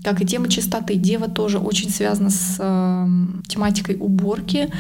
как 0.03 0.21
и 0.21 0.27
тема 0.27 0.49
чистоты. 0.49 0.97
Дева 0.97 1.29
тоже 1.29 1.59
очень 1.59 1.91
связана 1.91 2.31
с 2.31 2.57
э, 2.59 3.09
тематикой 3.49 3.97
уборки, 3.99 4.71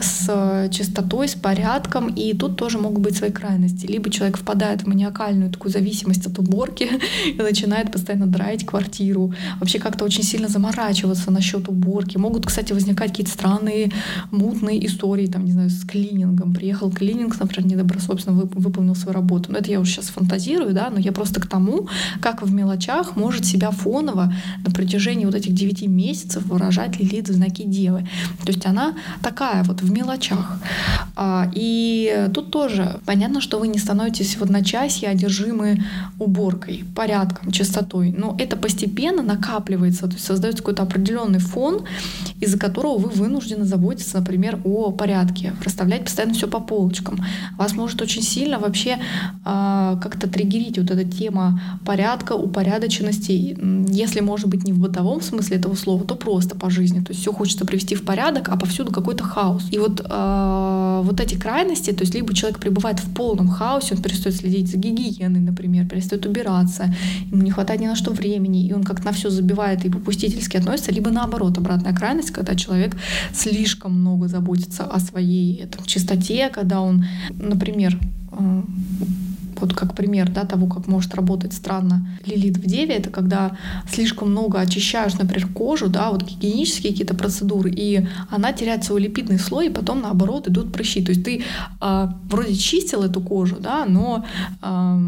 с 0.00 0.68
чистотой, 0.70 1.28
с 1.28 1.34
порядком, 1.34 2.08
и 2.08 2.34
тут 2.34 2.56
тоже 2.56 2.78
могут 2.78 3.00
быть 3.00 3.16
свои 3.16 3.30
крайности. 3.30 3.86
Либо 3.86 4.10
человек 4.10 4.36
впадает 4.36 4.82
в 4.82 4.86
маниакальную 4.86 5.50
такую 5.50 5.72
зависимость 5.72 6.26
от 6.26 6.38
уборки 6.38 6.88
и 7.26 7.40
начинает 7.40 7.90
постоянно 7.92 8.26
драить 8.26 8.66
квартиру, 8.66 9.32
вообще 9.60 9.78
как-то 9.78 10.04
очень 10.04 10.22
сильно 10.22 10.48
заморачиваться 10.48 11.30
насчет 11.30 11.68
уборки. 11.68 12.18
Могут, 12.18 12.46
кстати, 12.46 12.72
возникать 12.72 13.10
какие-то 13.10 13.32
странные, 13.32 13.90
мутные 14.30 14.84
истории, 14.86 15.26
там, 15.26 15.44
не 15.44 15.52
знаю, 15.52 15.70
с 15.70 15.84
клинингом. 15.84 16.52
Приехал 16.52 16.90
клининг, 16.90 17.38
например, 17.40 17.64
недобросовестно 17.94 18.32
выполнил 18.32 18.94
свою 18.94 19.14
работу. 19.14 19.52
Но 19.52 19.58
это 19.58 19.70
я 19.70 19.80
уже 19.80 19.92
сейчас 19.92 20.06
фантазирую, 20.06 20.72
да, 20.74 20.90
но 20.90 20.98
я 20.98 21.12
просто 21.12 21.40
к 21.40 21.46
тому, 21.46 21.88
как 22.20 22.42
в 22.42 22.52
мелочах 22.52 23.16
может 23.16 23.44
себя 23.44 23.70
фоново 23.70 24.32
на 24.64 24.70
протяжении 24.70 25.24
вот 25.24 25.34
этих 25.34 25.54
9 25.54 25.86
месяцев 25.88 26.44
выражать 26.46 26.98
Лилит 26.98 27.28
знаки 27.28 27.62
Девы. 27.62 28.06
То 28.44 28.52
есть 28.52 28.66
она 28.66 28.94
такая 29.22 29.64
вот 29.64 29.82
в 29.82 29.90
мелочах. 29.90 30.58
А, 31.16 31.50
и 31.54 32.28
тут 32.34 32.50
тоже 32.50 33.00
понятно, 33.06 33.40
что 33.40 33.58
вы 33.58 33.68
не 33.68 33.78
становитесь 33.78 34.36
в 34.36 34.42
одночасье 34.42 35.08
одержимы 35.08 35.82
уборкой, 36.18 36.84
порядком, 36.94 37.50
чистотой. 37.50 38.14
Но 38.16 38.36
это 38.38 38.56
постепенно 38.56 39.22
накапливается, 39.22 40.06
то 40.06 40.14
есть 40.14 40.24
создается 40.24 40.62
какой-то 40.62 40.82
определенный 40.82 41.38
фон, 41.38 41.84
из-за 42.40 42.58
которого 42.58 42.98
вы 42.98 43.08
вынуждены 43.10 43.64
заботиться, 43.64 44.18
например, 44.18 44.60
о 44.64 44.90
порядке, 44.90 45.52
расставлять 45.64 46.04
постоянно 46.04 46.34
все 46.34 46.48
по 46.48 46.60
полочкам. 46.60 47.18
Вас 47.56 47.72
очень 47.92 48.22
сильно 48.22 48.58
вообще 48.58 48.98
э, 49.44 49.96
как-то 50.02 50.28
триггерить 50.28 50.78
вот 50.78 50.90
эта 50.90 51.04
тема 51.04 51.60
порядка, 51.84 52.32
упорядоченности, 52.32 53.56
если, 53.88 54.20
может 54.20 54.48
быть, 54.48 54.64
не 54.64 54.72
в 54.72 54.78
бытовом 54.78 55.20
смысле 55.20 55.56
этого 55.56 55.74
слова, 55.74 56.04
то 56.04 56.14
просто 56.14 56.56
по 56.56 56.70
жизни. 56.70 57.00
То 57.00 57.12
есть 57.12 57.20
все 57.20 57.32
хочется 57.32 57.64
привести 57.64 57.94
в 57.94 58.04
порядок, 58.04 58.48
а 58.48 58.56
повсюду 58.56 58.92
какой-то 58.92 59.24
хаос. 59.24 59.64
И 59.70 59.78
вот, 59.78 60.00
э, 60.04 61.00
вот 61.04 61.20
эти 61.20 61.34
крайности, 61.34 61.92
то 61.92 62.02
есть 62.02 62.14
либо 62.14 62.34
человек 62.34 62.58
пребывает 62.58 63.00
в 63.00 63.14
полном 63.14 63.48
хаосе, 63.48 63.94
он 63.94 64.02
перестает 64.02 64.36
следить 64.36 64.70
за 64.70 64.78
гигиеной, 64.78 65.40
например, 65.40 65.86
перестает 65.86 66.26
убираться, 66.26 66.94
ему 67.30 67.42
не 67.42 67.50
хватает 67.50 67.80
ни 67.80 67.86
на 67.86 67.96
что 67.96 68.10
времени, 68.12 68.66
и 68.66 68.72
он 68.72 68.84
как-то 68.84 69.06
на 69.06 69.12
все 69.12 69.30
забивает 69.30 69.84
и 69.84 69.90
попустительски 69.90 70.56
относится, 70.56 70.92
либо 70.92 71.10
наоборот, 71.10 71.58
обратная 71.58 71.94
крайность, 71.94 72.30
когда 72.30 72.54
человек 72.54 72.96
слишком 73.32 73.92
много 74.00 74.28
заботится 74.28 74.84
о 74.84 75.00
своей 75.00 75.66
там, 75.66 75.84
чистоте, 75.84 76.50
когда 76.50 76.80
он, 76.80 77.04
например, 77.30 77.73
э, 78.32 78.62
вот 79.60 79.74
как 79.74 79.94
пример 79.94 80.30
да, 80.30 80.44
того, 80.44 80.66
как 80.66 80.86
может 80.86 81.14
работать 81.14 81.52
странно 81.52 82.06
лилит 82.26 82.56
в 82.56 82.66
деве, 82.66 82.94
это 82.96 83.10
когда 83.10 83.56
слишком 83.90 84.30
много 84.30 84.60
очищаешь, 84.60 85.14
например, 85.14 85.48
кожу, 85.48 85.88
да, 85.88 86.10
вот 86.10 86.24
гигиенические 86.24 86.92
какие-то 86.92 87.14
процедуры, 87.14 87.70
и 87.70 88.06
она 88.30 88.52
теряет 88.52 88.84
свой 88.84 89.02
липидный 89.02 89.38
слой, 89.38 89.66
и 89.66 89.70
потом 89.70 90.00
наоборот 90.02 90.48
идут 90.48 90.72
прыщи. 90.72 91.04
То 91.04 91.12
есть 91.12 91.24
ты 91.24 91.42
э, 91.80 92.08
вроде 92.30 92.54
чистил 92.54 93.02
эту 93.02 93.20
кожу, 93.20 93.56
да, 93.60 93.84
но 93.86 94.24
э, 94.62 94.98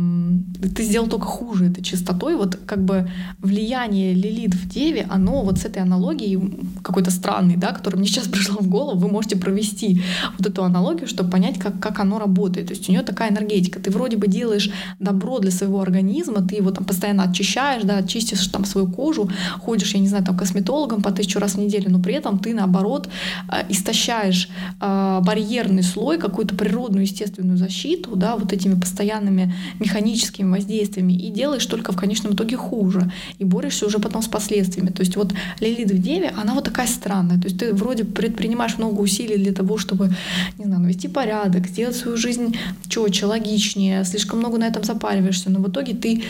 ты 0.74 0.82
сделал 0.84 1.08
только 1.08 1.26
хуже 1.26 1.66
этой 1.66 1.82
чистотой. 1.82 2.36
Вот 2.36 2.56
как 2.66 2.84
бы 2.84 3.10
влияние 3.40 4.14
лилит 4.14 4.54
в 4.54 4.68
деве, 4.68 5.06
оно 5.10 5.42
вот 5.42 5.58
с 5.58 5.64
этой 5.64 5.82
аналогией 5.82 6.40
какой-то 6.82 7.10
странный, 7.10 7.56
да, 7.56 7.72
который 7.72 7.96
мне 7.96 8.08
сейчас 8.08 8.28
пришло 8.28 8.58
в 8.60 8.68
голову, 8.68 8.98
вы 8.98 9.08
можете 9.08 9.36
провести 9.36 10.02
вот 10.38 10.46
эту 10.46 10.64
аналогию, 10.64 11.08
чтобы 11.08 11.30
понять, 11.30 11.58
как, 11.58 11.80
как 11.80 12.00
оно 12.00 12.18
работает. 12.18 12.68
То 12.68 12.74
есть 12.74 12.88
у 12.88 12.92
нее 12.92 13.02
такая 13.02 13.30
энергетика. 13.30 13.80
Ты 13.80 13.90
вроде 13.90 14.16
бы 14.16 14.28
делаешь 14.36 14.70
добро 14.98 15.38
для 15.38 15.50
своего 15.50 15.80
организма, 15.80 16.46
ты 16.46 16.56
его 16.56 16.70
там 16.70 16.84
постоянно 16.84 17.24
очищаешь, 17.24 17.82
да, 17.84 18.02
чистишь 18.02 18.46
там 18.48 18.64
свою 18.64 18.86
кожу, 18.86 19.30
ходишь, 19.58 19.94
я 19.94 20.00
не 20.00 20.08
знаю, 20.08 20.24
там 20.24 20.36
косметологом 20.36 21.02
по 21.02 21.10
тысячу 21.10 21.38
раз 21.38 21.54
в 21.54 21.58
неделю, 21.58 21.90
но 21.90 21.98
при 21.98 22.14
этом 22.14 22.38
ты 22.38 22.54
наоборот 22.54 23.08
э, 23.52 23.64
истощаешь 23.68 24.48
э, 24.80 25.20
барьерный 25.22 25.82
слой, 25.82 26.18
какую-то 26.18 26.54
природную 26.54 27.02
естественную 27.02 27.58
защиту, 27.58 28.16
да, 28.16 28.36
вот 28.36 28.52
этими 28.52 28.78
постоянными 28.80 29.54
механическими 29.80 30.50
воздействиями 30.50 31.14
и 31.14 31.30
делаешь 31.30 31.66
только 31.66 31.92
в 31.92 31.96
конечном 31.96 32.34
итоге 32.34 32.56
хуже 32.56 33.10
и 33.38 33.44
борешься 33.44 33.86
уже 33.86 33.98
потом 33.98 34.22
с 34.22 34.28
последствиями. 34.28 34.90
То 34.90 35.02
есть 35.02 35.16
вот 35.16 35.32
Лилит 35.60 35.90
в 35.90 35.98
Деве, 35.98 36.32
она 36.36 36.54
вот 36.54 36.64
такая 36.64 36.86
странная. 36.86 37.38
То 37.38 37.48
есть 37.48 37.58
ты 37.58 37.72
вроде 37.72 38.04
предпринимаешь 38.04 38.78
много 38.78 39.00
усилий 39.00 39.36
для 39.36 39.52
того, 39.52 39.78
чтобы, 39.78 40.14
не 40.58 40.64
знаю, 40.64 40.82
навести 40.82 41.08
порядок, 41.08 41.66
сделать 41.66 41.96
свою 41.96 42.16
жизнь 42.16 42.56
четче, 42.88 43.26
логичнее, 43.26 44.04
слишком 44.04 44.25
слишком 44.26 44.40
много 44.40 44.58
на 44.58 44.66
этом 44.66 44.82
запариваешься, 44.82 45.50
но 45.50 45.60
в 45.60 45.68
итоге 45.68 45.94
ты 45.94 46.22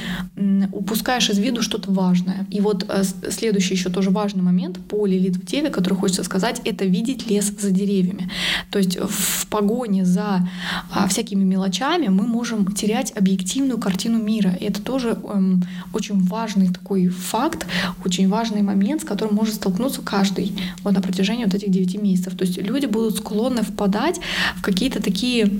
упускаешь 0.72 1.30
из 1.30 1.38
виду 1.38 1.62
что-то 1.62 1.90
важное. 1.90 2.46
И 2.50 2.60
вот 2.60 2.84
э, 2.88 3.04
следующий 3.30 3.74
еще 3.74 3.88
тоже 3.88 4.10
важный 4.10 4.42
момент 4.42 4.78
по 4.88 5.06
Лилит 5.06 5.36
в 5.36 5.46
Деве, 5.46 5.70
который 5.70 5.94
хочется 5.94 6.24
сказать, 6.24 6.60
это 6.64 6.84
видеть 6.84 7.30
лес 7.30 7.52
за 7.58 7.70
деревьями. 7.70 8.30
То 8.70 8.78
есть 8.78 8.98
в 8.98 9.46
погоне 9.46 10.04
за 10.04 10.48
а, 10.92 11.08
всякими 11.08 11.44
мелочами 11.44 12.08
мы 12.08 12.26
можем 12.26 12.66
терять 12.74 13.16
объективную 13.16 13.78
картину 13.78 14.22
мира. 14.22 14.50
И 14.60 14.64
это 14.64 14.82
тоже 14.82 15.08
эм, 15.08 15.64
очень 15.94 16.22
важный 16.22 16.68
такой 16.68 17.08
факт, 17.08 17.66
очень 18.04 18.28
важный 18.28 18.62
момент, 18.62 19.02
с 19.02 19.04
которым 19.04 19.34
может 19.34 19.54
столкнуться 19.54 20.02
каждый 20.02 20.52
вот 20.84 20.94
на 20.94 21.00
протяжении 21.00 21.44
вот 21.44 21.54
этих 21.54 21.70
9 21.70 22.02
месяцев. 22.02 22.36
То 22.36 22.44
есть 22.44 22.58
люди 22.58 22.86
будут 22.86 23.16
склонны 23.16 23.62
впадать 23.62 24.20
в 24.56 24.62
какие-то 24.62 25.02
такие 25.02 25.50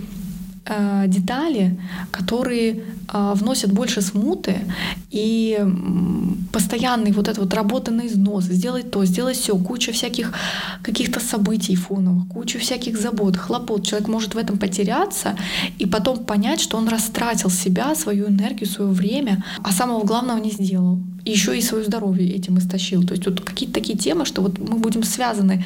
детали, 1.07 1.79
которые 2.11 2.83
э, 3.13 3.33
вносят 3.35 3.73
больше 3.73 4.01
смуты 4.03 4.57
и 5.11 5.59
постоянный 6.53 7.13
вот 7.13 7.29
этот 7.29 7.39
вот 7.39 7.55
работа 7.55 7.91
на 7.91 8.07
износ, 8.07 8.45
сделать 8.45 8.91
то, 8.91 9.05
сделать 9.05 9.37
все, 9.37 9.57
куча 9.57 9.93
всяких 9.93 10.33
каких-то 10.83 11.21
событий 11.21 11.77
фоновых, 11.77 12.29
куча 12.29 12.59
всяких 12.59 12.99
забот, 12.99 13.37
хлопот. 13.37 13.87
Человек 13.87 14.09
может 14.09 14.35
в 14.35 14.39
этом 14.39 14.59
потеряться 14.59 15.37
и 15.79 15.87
потом 15.87 16.25
понять, 16.25 16.61
что 16.61 16.77
он 16.77 16.89
растратил 16.89 17.51
себя, 17.51 17.95
свою 17.95 18.29
энергию, 18.29 18.69
свое 18.69 18.91
время, 18.91 19.45
а 19.63 19.73
самого 19.73 20.05
главного 20.05 20.39
не 20.39 20.51
сделал. 20.51 20.99
Еще 21.31 21.57
и 21.59 21.63
свое 21.63 21.85
здоровье 21.85 22.35
этим 22.35 22.59
истощил. 22.59 23.05
То 23.05 23.15
есть 23.15 23.27
вот 23.27 23.41
какие-то 23.41 23.75
такие 23.75 23.99
темы, 23.99 24.25
что 24.25 24.43
вот 24.43 24.59
мы 24.59 24.79
будем 24.79 25.03
связаны 25.03 25.65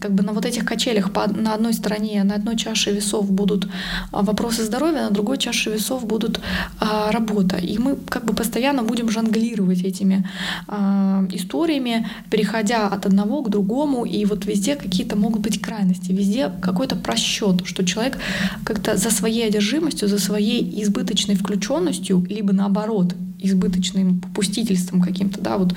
как 0.00 0.12
бы 0.12 0.22
на 0.22 0.32
вот 0.32 0.44
этих 0.44 0.64
качелях 0.64 1.12
по, 1.12 1.26
на 1.26 1.54
одной 1.54 1.72
стороне, 1.72 2.24
на 2.24 2.34
одной 2.34 2.56
чаше 2.56 2.92
весов 2.92 3.30
будут 3.30 3.68
а, 4.12 4.22
вопросы 4.22 4.64
здоровья, 4.64 5.02
на 5.02 5.10
другой 5.10 5.38
чаше 5.38 5.70
весов 5.70 6.06
будут 6.06 6.40
а, 6.80 7.10
работа. 7.10 7.56
И 7.56 7.78
мы 7.78 7.96
как 8.08 8.24
бы 8.24 8.34
постоянно 8.34 8.82
будем 8.82 9.10
жонглировать 9.10 9.82
этими 9.82 10.28
а, 10.66 11.26
историями, 11.32 12.08
переходя 12.30 12.88
от 12.88 13.06
одного 13.06 13.42
к 13.42 13.50
другому, 13.50 14.04
и 14.04 14.24
вот 14.24 14.46
везде 14.46 14.76
какие-то 14.76 15.16
могут 15.16 15.42
быть 15.42 15.60
крайности, 15.60 16.12
везде 16.12 16.50
какой-то 16.60 16.96
просчет, 16.96 17.62
что 17.64 17.84
человек 17.84 18.18
как-то 18.64 18.96
за 18.96 19.10
своей 19.10 19.46
одержимостью, 19.46 20.08
за 20.08 20.18
своей 20.18 20.82
избыточной 20.82 21.36
включенностью, 21.36 22.24
либо 22.28 22.52
наоборот, 22.52 23.14
избыточным 23.38 24.20
попустительством 24.20 25.00
каким-то, 25.00 25.40
да, 25.40 25.58
вот 25.58 25.74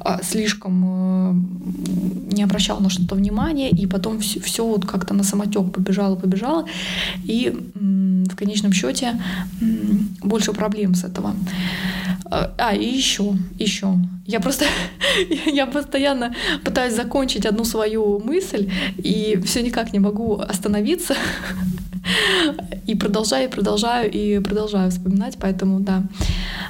а, 0.00 0.22
слишком 0.22 0.84
а, 0.84 1.34
не 2.32 2.42
обращал 2.42 2.80
на 2.80 2.90
что-то 2.90 3.14
внимания, 3.14 3.70
и 3.70 3.86
потом 3.86 4.20
все, 4.20 4.40
все 4.40 4.66
вот 4.66 4.86
как-то 4.86 5.14
на 5.14 5.24
самотек 5.24 5.72
побежало, 5.72 6.16
побежало, 6.16 6.66
и 7.24 7.52
в 7.74 8.36
конечном 8.36 8.72
счете 8.72 9.20
больше 10.22 10.52
проблем 10.52 10.94
с 10.94 11.04
этого. 11.04 11.34
А, 12.30 12.54
а 12.58 12.74
и 12.74 12.86
еще, 12.86 13.34
еще. 13.58 13.98
Я 14.26 14.40
просто, 14.40 14.64
я 15.46 15.66
постоянно 15.66 16.34
пытаюсь 16.64 16.94
закончить 16.94 17.46
одну 17.46 17.64
свою 17.64 18.20
мысль, 18.20 18.70
и 18.98 19.40
все 19.44 19.62
никак 19.62 19.92
не 19.92 19.98
могу 19.98 20.38
остановиться. 20.38 21.14
И 22.86 22.94
продолжаю, 22.94 23.48
и 23.48 23.50
продолжаю, 23.50 24.10
и 24.10 24.40
продолжаю 24.40 24.90
вспоминать, 24.90 25.36
поэтому, 25.38 25.80
да, 25.80 26.02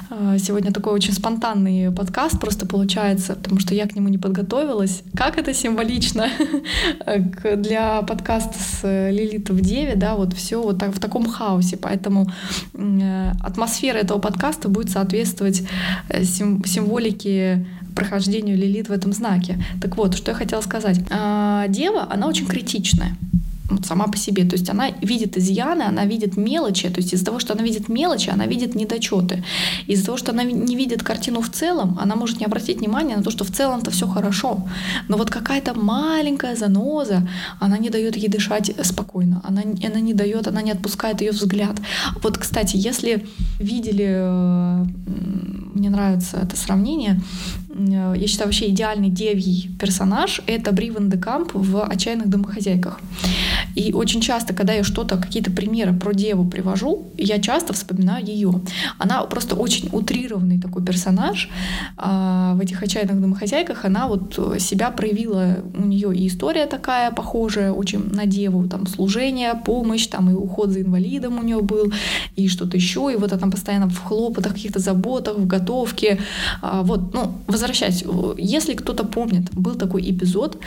а, 0.09 0.37
сегодня 0.37 0.71
такой 0.71 0.93
очень 0.93 1.13
спонтанный 1.13 1.91
подкаст 1.91 2.39
просто 2.39 2.67
получается, 2.67 3.35
потому 3.35 3.59
что 3.59 3.73
я 3.73 3.87
к 3.87 3.95
нему 3.95 4.09
не 4.09 4.17
подготовилась. 4.17 5.03
Как 5.15 5.37
это 5.37 5.53
символично 5.53 6.27
для 7.55 8.01
подкаста 8.01 8.57
с 8.59 9.09
Лилит 9.09 9.49
в 9.49 9.61
Деве, 9.61 9.95
да, 9.95 10.15
вот 10.15 10.33
все 10.33 10.61
вот 10.61 10.77
так, 10.79 10.93
в 10.93 10.99
таком 10.99 11.27
хаосе, 11.27 11.77
поэтому 11.77 12.29
атмосфера 13.41 13.97
этого 13.97 14.19
подкаста 14.19 14.69
будет 14.69 14.89
соответствовать 14.91 15.63
э, 16.09 16.23
символике 16.23 17.65
прохождению 17.95 18.57
Лилит 18.57 18.89
в 18.89 18.91
этом 18.91 19.13
знаке. 19.13 19.63
Так 19.81 19.97
вот, 19.97 20.15
что 20.15 20.31
я 20.31 20.37
хотела 20.37 20.61
сказать. 20.61 20.99
А, 21.09 21.67
дева, 21.67 22.07
она 22.09 22.27
очень 22.27 22.45
критичная 22.45 23.15
сама 23.83 24.07
по 24.07 24.17
себе. 24.17 24.43
То 24.45 24.55
есть 24.55 24.69
она 24.69 24.89
видит 25.01 25.37
изъяны, 25.37 25.83
она 25.83 26.05
видит 26.05 26.37
мелочи. 26.37 26.89
То 26.89 27.01
есть 27.01 27.13
из-за 27.13 27.25
того, 27.25 27.39
что 27.39 27.53
она 27.53 27.63
видит 27.63 27.89
мелочи, 27.89 28.29
она 28.29 28.45
видит 28.45 28.75
недочеты. 28.75 29.43
Из-за 29.87 30.05
того, 30.05 30.17
что 30.17 30.31
она 30.31 30.43
не 30.43 30.75
видит 30.75 31.03
картину 31.03 31.41
в 31.41 31.49
целом, 31.49 31.97
она 32.01 32.15
может 32.15 32.39
не 32.39 32.45
обратить 32.45 32.79
внимания 32.79 33.17
на 33.17 33.23
то, 33.23 33.31
что 33.31 33.43
в 33.43 33.51
целом-то 33.51 33.91
все 33.91 34.07
хорошо. 34.07 34.67
Но 35.07 35.17
вот 35.17 35.29
какая-то 35.29 35.73
маленькая 35.73 36.55
заноза, 36.55 37.27
она 37.59 37.77
не 37.77 37.89
дает 37.89 38.17
ей 38.17 38.29
дышать 38.29 38.71
спокойно. 38.83 39.41
Она, 39.43 39.61
она 39.61 39.99
не 39.99 40.13
дает, 40.13 40.47
она 40.47 40.61
не 40.61 40.71
отпускает 40.71 41.21
ее 41.21 41.31
взгляд. 41.31 41.77
Вот, 42.23 42.37
кстати, 42.37 42.77
если 42.77 43.25
видели, 43.59 44.07
э, 44.09 44.85
мне 45.73 45.89
нравится 45.89 46.37
это 46.43 46.55
сравнение, 46.55 47.21
я 47.87 48.27
считаю, 48.27 48.47
вообще 48.47 48.69
идеальный 48.69 49.09
девий 49.09 49.69
персонаж— 49.79 50.41
это 50.47 50.71
Бри 50.71 50.91
Ван 50.91 51.09
де 51.09 51.17
Камп 51.17 51.51
в 51.53 51.83
«Отчаянных 51.83 52.29
домохозяйках». 52.29 52.99
И 53.75 53.93
очень 53.93 54.21
часто, 54.21 54.53
когда 54.53 54.73
я 54.73 54.83
что-то, 54.83 55.17
какие-то 55.17 55.51
примеры 55.51 55.93
про 55.93 56.13
деву 56.13 56.45
привожу, 56.45 57.07
я 57.17 57.39
часто 57.39 57.73
вспоминаю 57.73 58.25
ее. 58.25 58.61
Она 58.97 59.21
просто 59.23 59.55
очень 59.55 59.89
утрированный 59.91 60.59
такой 60.59 60.83
персонаж. 60.83 61.49
А 61.97 62.53
в 62.55 62.59
этих 62.59 62.83
отчаянных 62.83 63.21
домохозяйках 63.21 63.85
она 63.85 64.07
вот 64.07 64.57
себя 64.59 64.91
проявила, 64.91 65.57
у 65.77 65.85
нее 65.85 66.15
и 66.15 66.27
история 66.27 66.65
такая 66.65 67.11
похожая, 67.11 67.71
очень 67.71 68.13
на 68.13 68.25
деву, 68.25 68.67
там 68.67 68.87
служение, 68.87 69.53
помощь, 69.65 70.07
там 70.07 70.29
и 70.29 70.33
уход 70.33 70.69
за 70.69 70.81
инвалидом 70.81 71.39
у 71.39 71.43
нее 71.43 71.61
был, 71.61 71.91
и 72.35 72.47
что-то 72.47 72.77
еще, 72.77 73.11
и 73.13 73.15
вот 73.15 73.31
она 73.33 73.49
постоянно 73.51 73.89
в 73.89 73.97
хлопотах, 74.03 74.53
каких-то 74.53 74.79
заботах, 74.79 75.37
в 75.37 75.47
готовке. 75.47 76.19
А 76.61 76.81
вот, 76.83 77.13
ну, 77.13 77.33
возвращаясь, 77.47 77.70
если 78.37 78.73
кто-то 78.73 79.03
помнит, 79.03 79.51
был 79.53 79.75
такой 79.75 80.09
эпизод, 80.09 80.57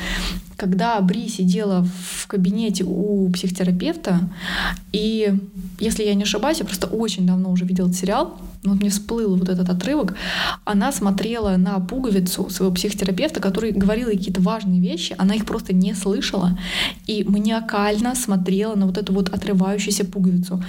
когда 0.56 1.00
Бри 1.00 1.28
сидела 1.28 1.86
в 2.00 2.26
кабинете 2.26 2.84
у 2.84 3.30
психотерапевта, 3.30 4.30
и, 4.92 5.34
если 5.80 6.04
я 6.04 6.14
не 6.14 6.22
ошибаюсь, 6.22 6.60
я 6.60 6.64
просто 6.64 6.86
очень 6.86 7.26
давно 7.26 7.50
уже 7.50 7.64
видела 7.64 7.86
этот 7.86 7.98
сериал, 7.98 8.38
вот 8.64 8.80
мне 8.80 8.88
всплыл 8.88 9.36
вот 9.36 9.48
этот 9.48 9.68
отрывок, 9.68 10.14
она 10.64 10.92
смотрела 10.92 11.56
на 11.56 11.80
пуговицу 11.80 12.48
своего 12.50 12.74
психотерапевта, 12.74 13.40
который 13.40 13.72
говорил 13.72 14.08
ей 14.08 14.18
какие-то 14.18 14.40
важные 14.40 14.80
вещи, 14.80 15.14
она 15.18 15.34
их 15.34 15.44
просто 15.44 15.74
не 15.74 15.94
слышала, 15.94 16.58
и 17.06 17.24
маниакально 17.24 18.14
смотрела 18.14 18.74
на 18.74 18.86
вот 18.86 18.98
эту 18.98 19.12
вот 19.12 19.28
отрывающуюся 19.28 20.04
пуговицу 20.04 20.62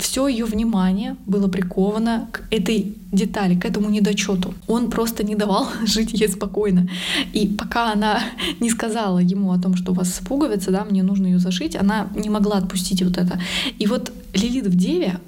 все 0.00 0.28
ее 0.28 0.44
внимание 0.44 1.16
было 1.26 1.48
приковано 1.48 2.28
к 2.32 2.42
этой 2.50 2.96
детали, 3.12 3.58
к 3.58 3.64
этому 3.64 3.90
недочету. 3.90 4.54
Он 4.66 4.90
просто 4.90 5.24
не 5.24 5.34
давал 5.34 5.68
жить 5.86 6.12
ей 6.12 6.28
спокойно. 6.28 6.88
И 7.32 7.46
пока 7.46 7.92
она 7.92 8.20
не 8.60 8.70
сказала 8.70 9.18
ему 9.18 9.52
о 9.52 9.58
том, 9.58 9.76
что 9.76 9.92
у 9.92 9.94
вас 9.94 10.20
пуговица, 10.26 10.70
да, 10.70 10.84
мне 10.84 11.02
нужно 11.02 11.26
ее 11.26 11.38
зашить, 11.38 11.76
она 11.76 12.08
не 12.14 12.30
могла 12.30 12.58
отпустить 12.58 13.02
вот 13.02 13.18
это. 13.18 13.40
И 13.78 13.86
вот 13.86 14.12
Лилит 14.34 14.66
в 14.66 14.76
Деве, 14.76 15.18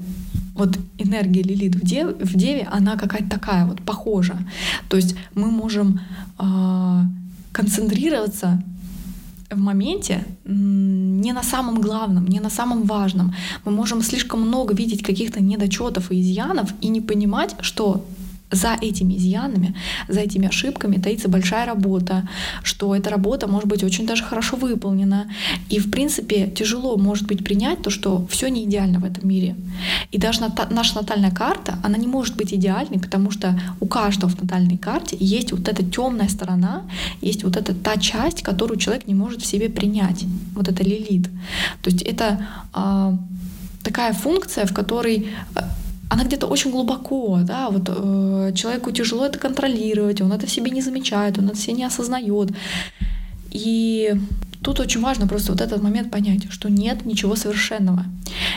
вот 0.54 0.78
энергия 0.98 1.42
Лилит 1.42 1.74
в 1.74 1.84
Деве, 1.84 2.14
в 2.14 2.36
деве 2.36 2.68
она 2.70 2.96
какая-то 2.96 3.30
такая 3.30 3.66
вот 3.66 3.82
похожа. 3.82 4.36
То 4.88 4.96
есть 4.96 5.16
мы 5.34 5.50
можем 5.50 6.00
э, 6.38 7.00
концентрироваться 7.52 8.62
в 9.54 9.58
моменте 9.58 10.24
не 10.44 11.32
на 11.32 11.42
самом 11.42 11.80
главном, 11.80 12.26
не 12.26 12.40
на 12.40 12.50
самом 12.50 12.84
важном. 12.84 13.34
Мы 13.64 13.72
можем 13.72 14.02
слишком 14.02 14.40
много 14.40 14.74
видеть 14.74 15.02
каких-то 15.02 15.42
недочетов 15.42 16.10
и 16.10 16.20
изъянов 16.20 16.72
и 16.80 16.88
не 16.88 17.00
понимать, 17.00 17.56
что 17.60 18.04
за 18.52 18.76
этими 18.80 19.16
изъянами, 19.16 19.74
за 20.08 20.20
этими 20.20 20.46
ошибками 20.48 20.98
таится 20.98 21.28
большая 21.28 21.66
работа, 21.66 22.28
что 22.62 22.94
эта 22.94 23.10
работа 23.10 23.48
может 23.48 23.68
быть 23.68 23.82
очень 23.82 24.06
даже 24.06 24.22
хорошо 24.22 24.56
выполнена. 24.56 25.26
И, 25.70 25.78
в 25.78 25.90
принципе, 25.90 26.46
тяжело 26.46 26.96
может 26.96 27.26
быть 27.26 27.44
принять 27.44 27.82
то, 27.82 27.90
что 27.90 28.26
все 28.30 28.48
не 28.48 28.64
идеально 28.64 28.98
в 29.00 29.04
этом 29.04 29.28
мире. 29.28 29.56
И 30.12 30.18
даже 30.18 30.40
наша 30.70 30.94
натальная 30.96 31.30
карта, 31.30 31.78
она 31.82 31.96
не 31.96 32.06
может 32.06 32.36
быть 32.36 32.52
идеальной, 32.52 33.00
потому 33.00 33.30
что 33.30 33.58
у 33.80 33.86
каждого 33.86 34.30
в 34.30 34.42
натальной 34.42 34.76
карте 34.76 35.16
есть 35.18 35.52
вот 35.52 35.68
эта 35.68 35.82
темная 35.84 36.28
сторона, 36.28 36.82
есть 37.22 37.44
вот 37.44 37.56
эта 37.56 37.74
та 37.74 37.96
часть, 37.96 38.42
которую 38.42 38.78
человек 38.78 39.06
не 39.06 39.14
может 39.14 39.40
в 39.42 39.46
себе 39.46 39.68
принять. 39.68 40.24
Вот 40.54 40.68
это 40.68 40.84
лилит. 40.84 41.28
То 41.82 41.90
есть 41.90 42.02
это 42.02 42.46
э, 42.74 43.16
такая 43.82 44.12
функция, 44.12 44.66
в 44.66 44.74
которой 44.74 45.28
она 46.12 46.24
где-то 46.24 46.46
очень 46.46 46.70
глубоко, 46.70 47.40
да, 47.42 47.70
вот 47.70 47.88
э, 47.88 48.52
человеку 48.54 48.90
тяжело 48.90 49.24
это 49.24 49.38
контролировать, 49.38 50.20
он 50.20 50.30
это 50.30 50.46
в 50.46 50.50
себе 50.50 50.70
не 50.70 50.82
замечает, 50.82 51.38
он 51.38 51.46
это 51.48 51.56
себе 51.56 51.72
не 51.72 51.84
осознает. 51.84 52.50
И 53.50 54.14
тут 54.62 54.80
очень 54.80 55.00
важно 55.00 55.26
просто 55.26 55.52
вот 55.52 55.62
этот 55.62 55.82
момент 55.82 56.10
понять, 56.10 56.42
что 56.50 56.68
нет 56.68 57.06
ничего 57.06 57.34
совершенного. 57.34 58.04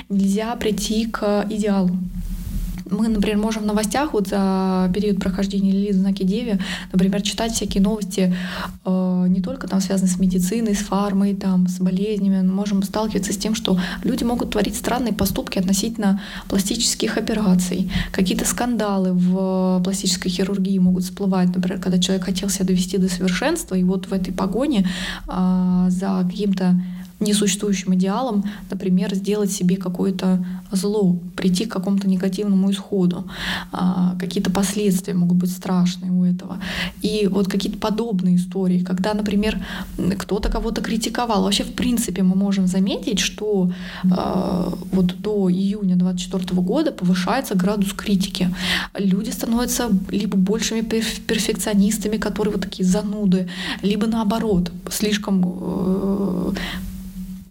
Нельзя 0.10 0.54
прийти 0.58 1.06
к 1.06 1.46
идеалу. 1.50 1.98
Мы, 2.90 3.08
например, 3.08 3.38
можем 3.38 3.64
в 3.64 3.66
новостях 3.66 4.14
вот 4.14 4.28
за 4.28 4.92
период 4.94 5.20
прохождения 5.20 5.72
Лилит 5.72 5.96
знаки 5.96 6.24
Деви, 6.24 6.60
например, 6.92 7.22
читать 7.22 7.54
всякие 7.54 7.82
новости 7.82 8.36
э, 8.86 9.26
не 9.28 9.42
только 9.42 9.68
там 9.68 9.82
связанные 9.82 10.12
с 10.12 10.20
медициной, 10.20 10.76
с 10.76 10.80
фармой, 10.80 11.36
там, 11.36 11.68
с 11.68 11.80
болезнями, 11.80 12.42
мы 12.42 12.54
можем 12.54 12.84
сталкиваться 12.84 13.34
с 13.34 13.38
тем, 13.38 13.56
что 13.56 13.80
люди 14.04 14.24
могут 14.24 14.52
творить 14.52 14.76
странные 14.76 15.14
поступки 15.14 15.58
относительно 15.58 16.22
пластических 16.48 17.18
операций. 17.18 17.92
Какие-то 18.12 18.46
скандалы 18.46 19.14
в 19.14 19.82
пластической 19.84 20.30
хирургии 20.30 20.78
могут 20.78 21.04
всплывать, 21.04 21.56
например, 21.56 21.82
когда 21.82 21.98
человек 21.98 22.26
хотел 22.26 22.50
себя 22.50 22.66
довести 22.66 22.98
до 22.98 23.10
совершенства, 23.10 23.76
и 23.76 23.84
вот 23.84 24.06
в 24.06 24.14
этой 24.14 24.34
погоне 24.34 24.88
э, 25.28 25.86
за 25.90 26.24
каким-то 26.30 26.76
несуществующим 27.20 27.96
идеалом, 27.96 28.44
например, 28.70 29.14
сделать 29.16 29.52
себе 29.52 29.78
какое-то 29.78 30.46
зло, 30.72 31.18
прийти 31.36 31.66
к 31.66 31.72
какому-то 31.72 32.08
негативному 32.08 32.72
исходу. 32.72 33.26
А, 33.72 34.16
какие-то 34.20 34.52
последствия 34.52 35.14
могут 35.14 35.38
быть 35.38 35.52
страшные 35.52 36.12
у 36.12 36.26
этого. 36.26 36.60
И 37.02 37.28
вот 37.32 37.48
какие-то 37.48 37.78
подобные 37.78 38.36
истории, 38.36 38.80
когда, 38.80 39.14
например, 39.14 39.64
кто-то 40.18 40.50
кого-то 40.50 40.82
критиковал. 40.82 41.44
Вообще, 41.44 41.64
в 41.64 41.74
принципе, 41.74 42.24
мы 42.24 42.36
можем 42.36 42.68
заметить, 42.68 43.20
что 43.20 43.72
а, 44.12 44.74
вот 44.92 45.20
до 45.22 45.50
июня 45.50 45.96
2024 45.96 46.62
года 46.62 46.92
повышается 46.92 47.56
градус 47.56 47.94
критики. 47.94 48.54
Люди 48.98 49.30
становятся 49.30 49.90
либо 50.10 50.38
большими 50.38 50.82
перфекционистами, 50.82 52.18
которые 52.18 52.54
вот 52.54 52.62
такие 52.62 52.86
зануды, 52.86 53.48
либо 53.82 54.08
наоборот, 54.08 54.72
слишком 54.90 55.44
э, 55.46 56.52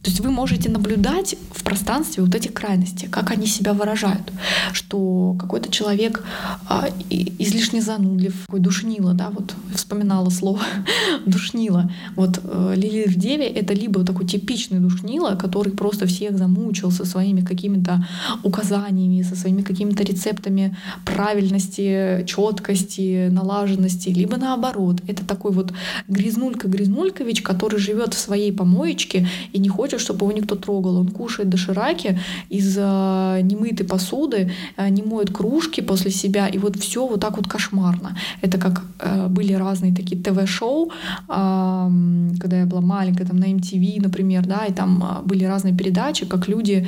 То 0.04 0.10
есть 0.10 0.20
вы 0.20 0.30
можете 0.30 0.68
наблюдать 0.68 1.34
в 1.50 1.64
пространстве 1.64 2.22
вот 2.22 2.34
эти 2.34 2.48
крайности, 2.48 3.06
как 3.06 3.30
они 3.30 3.46
себя 3.46 3.72
выражают, 3.72 4.30
что 4.74 5.34
какой-то 5.40 5.72
человек 5.72 6.22
а, 6.68 6.90
излишне 7.08 7.80
занудлив, 7.80 8.44
такой 8.44 8.60
душнило, 8.60 9.14
да, 9.14 9.30
вот 9.30 9.54
вспоминала 9.74 10.28
слово 10.28 10.60
душнило. 11.26 11.90
Вот 12.16 12.38
э, 12.44 12.74
Лили 12.76 13.08
в 13.08 13.14
Деве— 13.16 13.46
это 13.48 13.72
либо 13.72 14.04
такой 14.04 14.26
типичный 14.26 14.78
душнило, 14.78 15.36
который 15.36 15.72
просто 15.72 16.04
всех 16.04 16.36
замучил 16.36 16.90
со 16.90 17.06
своими 17.06 17.40
какими-то 17.40 18.06
указаниями, 18.42 19.22
со 19.22 19.36
своими 19.36 19.62
какими-то 19.62 20.02
рецептами 20.02 20.76
правильности, 21.06 22.26
четкости, 22.26 23.28
налаженности, 23.30 24.10
либо 24.10 24.36
наоборот, 24.36 25.00
это 25.06 25.24
такой 25.24 25.52
вот 25.52 25.72
грязнулька-грязнулькович, 26.08 27.40
который 27.40 27.78
живет 27.78 28.12
в 28.12 28.18
своей 28.18 28.52
помоечке 28.52 29.26
и 29.54 29.58
не 29.58 29.70
хочет 29.70 29.93
хочет, 29.94 30.00
чтобы 30.00 30.26
его 30.26 30.32
никто 30.32 30.54
трогал. 30.56 30.96
Он 30.96 31.08
кушает 31.08 31.48
дошираки 31.48 32.18
из 32.52 32.76
э, 32.78 33.40
немытой 33.42 33.86
посуды, 33.86 34.50
э, 34.76 34.88
не 34.90 35.02
моет 35.02 35.30
кружки 35.30 35.82
после 35.82 36.10
себя, 36.10 36.48
и 36.48 36.58
вот 36.58 36.76
все 36.76 37.06
вот 37.06 37.20
так 37.20 37.36
вот 37.36 37.46
кошмарно. 37.46 38.16
Это 38.42 38.58
как 38.58 38.82
э, 39.00 39.28
были 39.28 39.54
разные 39.54 39.94
такие 39.94 40.20
ТВ-шоу, 40.22 40.90
когда 41.26 42.56
я 42.56 42.66
была 42.66 42.80
маленькая, 42.80 43.26
там 43.26 43.36
на 43.36 43.46
MTV, 43.46 44.00
например, 44.02 44.46
да, 44.46 44.66
и 44.66 44.72
там 44.72 45.02
э, 45.02 45.28
были 45.28 45.46
разные 45.46 45.74
передачи, 45.74 46.26
как 46.26 46.48
люди 46.48 46.86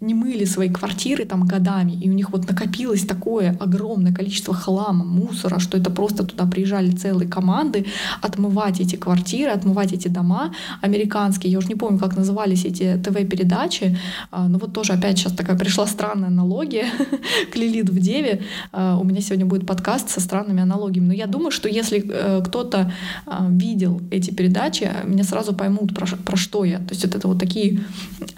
не 0.00 0.14
мыли 0.14 0.44
свои 0.44 0.68
квартиры 0.68 1.24
там 1.24 1.44
годами, 1.44 1.92
и 1.92 2.10
у 2.10 2.12
них 2.12 2.30
вот 2.30 2.48
накопилось 2.48 3.04
такое 3.04 3.56
огромное 3.60 4.12
количество 4.12 4.54
хлама, 4.54 5.04
мусора, 5.04 5.58
что 5.58 5.78
это 5.78 5.90
просто 5.90 6.24
туда 6.24 6.46
приезжали 6.46 6.90
целые 6.90 7.28
команды 7.28 7.86
отмывать 8.22 8.80
эти 8.80 8.96
квартиры, 8.96 9.50
отмывать 9.50 9.92
эти 9.92 10.08
дома 10.08 10.52
американские. 10.80 11.52
Я 11.52 11.58
уже 11.58 11.68
не 11.68 11.74
помню, 11.74 11.98
как 11.98 12.16
назывались 12.16 12.64
эти 12.64 12.96
ТВ-передачи, 12.96 13.98
а, 14.30 14.48
но 14.48 14.58
вот 14.58 14.72
тоже 14.72 14.92
опять 14.92 15.18
сейчас 15.18 15.32
такая 15.32 15.56
пришла 15.58 15.86
странная 15.86 16.28
аналогия 16.28 16.86
к 17.52 17.56
Лилит 17.56 17.90
в 17.90 17.98
Деве. 17.98 18.42
А, 18.72 18.98
у 18.98 19.04
меня 19.04 19.20
сегодня 19.20 19.46
будет 19.46 19.66
подкаст 19.66 20.10
со 20.10 20.20
странными 20.20 20.62
аналогиями. 20.62 21.08
Но 21.08 21.14
я 21.14 21.26
думаю, 21.26 21.50
что 21.50 21.68
если 21.68 22.02
э, 22.06 22.42
кто-то 22.46 22.92
а, 23.26 23.46
видел 23.48 24.00
эти 24.10 24.30
передачи, 24.30 24.90
меня 25.04 25.24
сразу 25.24 25.54
поймут, 25.54 25.94
про, 25.94 26.06
про 26.06 26.36
что 26.36 26.64
я. 26.64 26.78
То 26.78 26.90
есть 26.90 27.04
это, 27.04 27.26
вот 27.26 27.38
такие... 27.38 27.80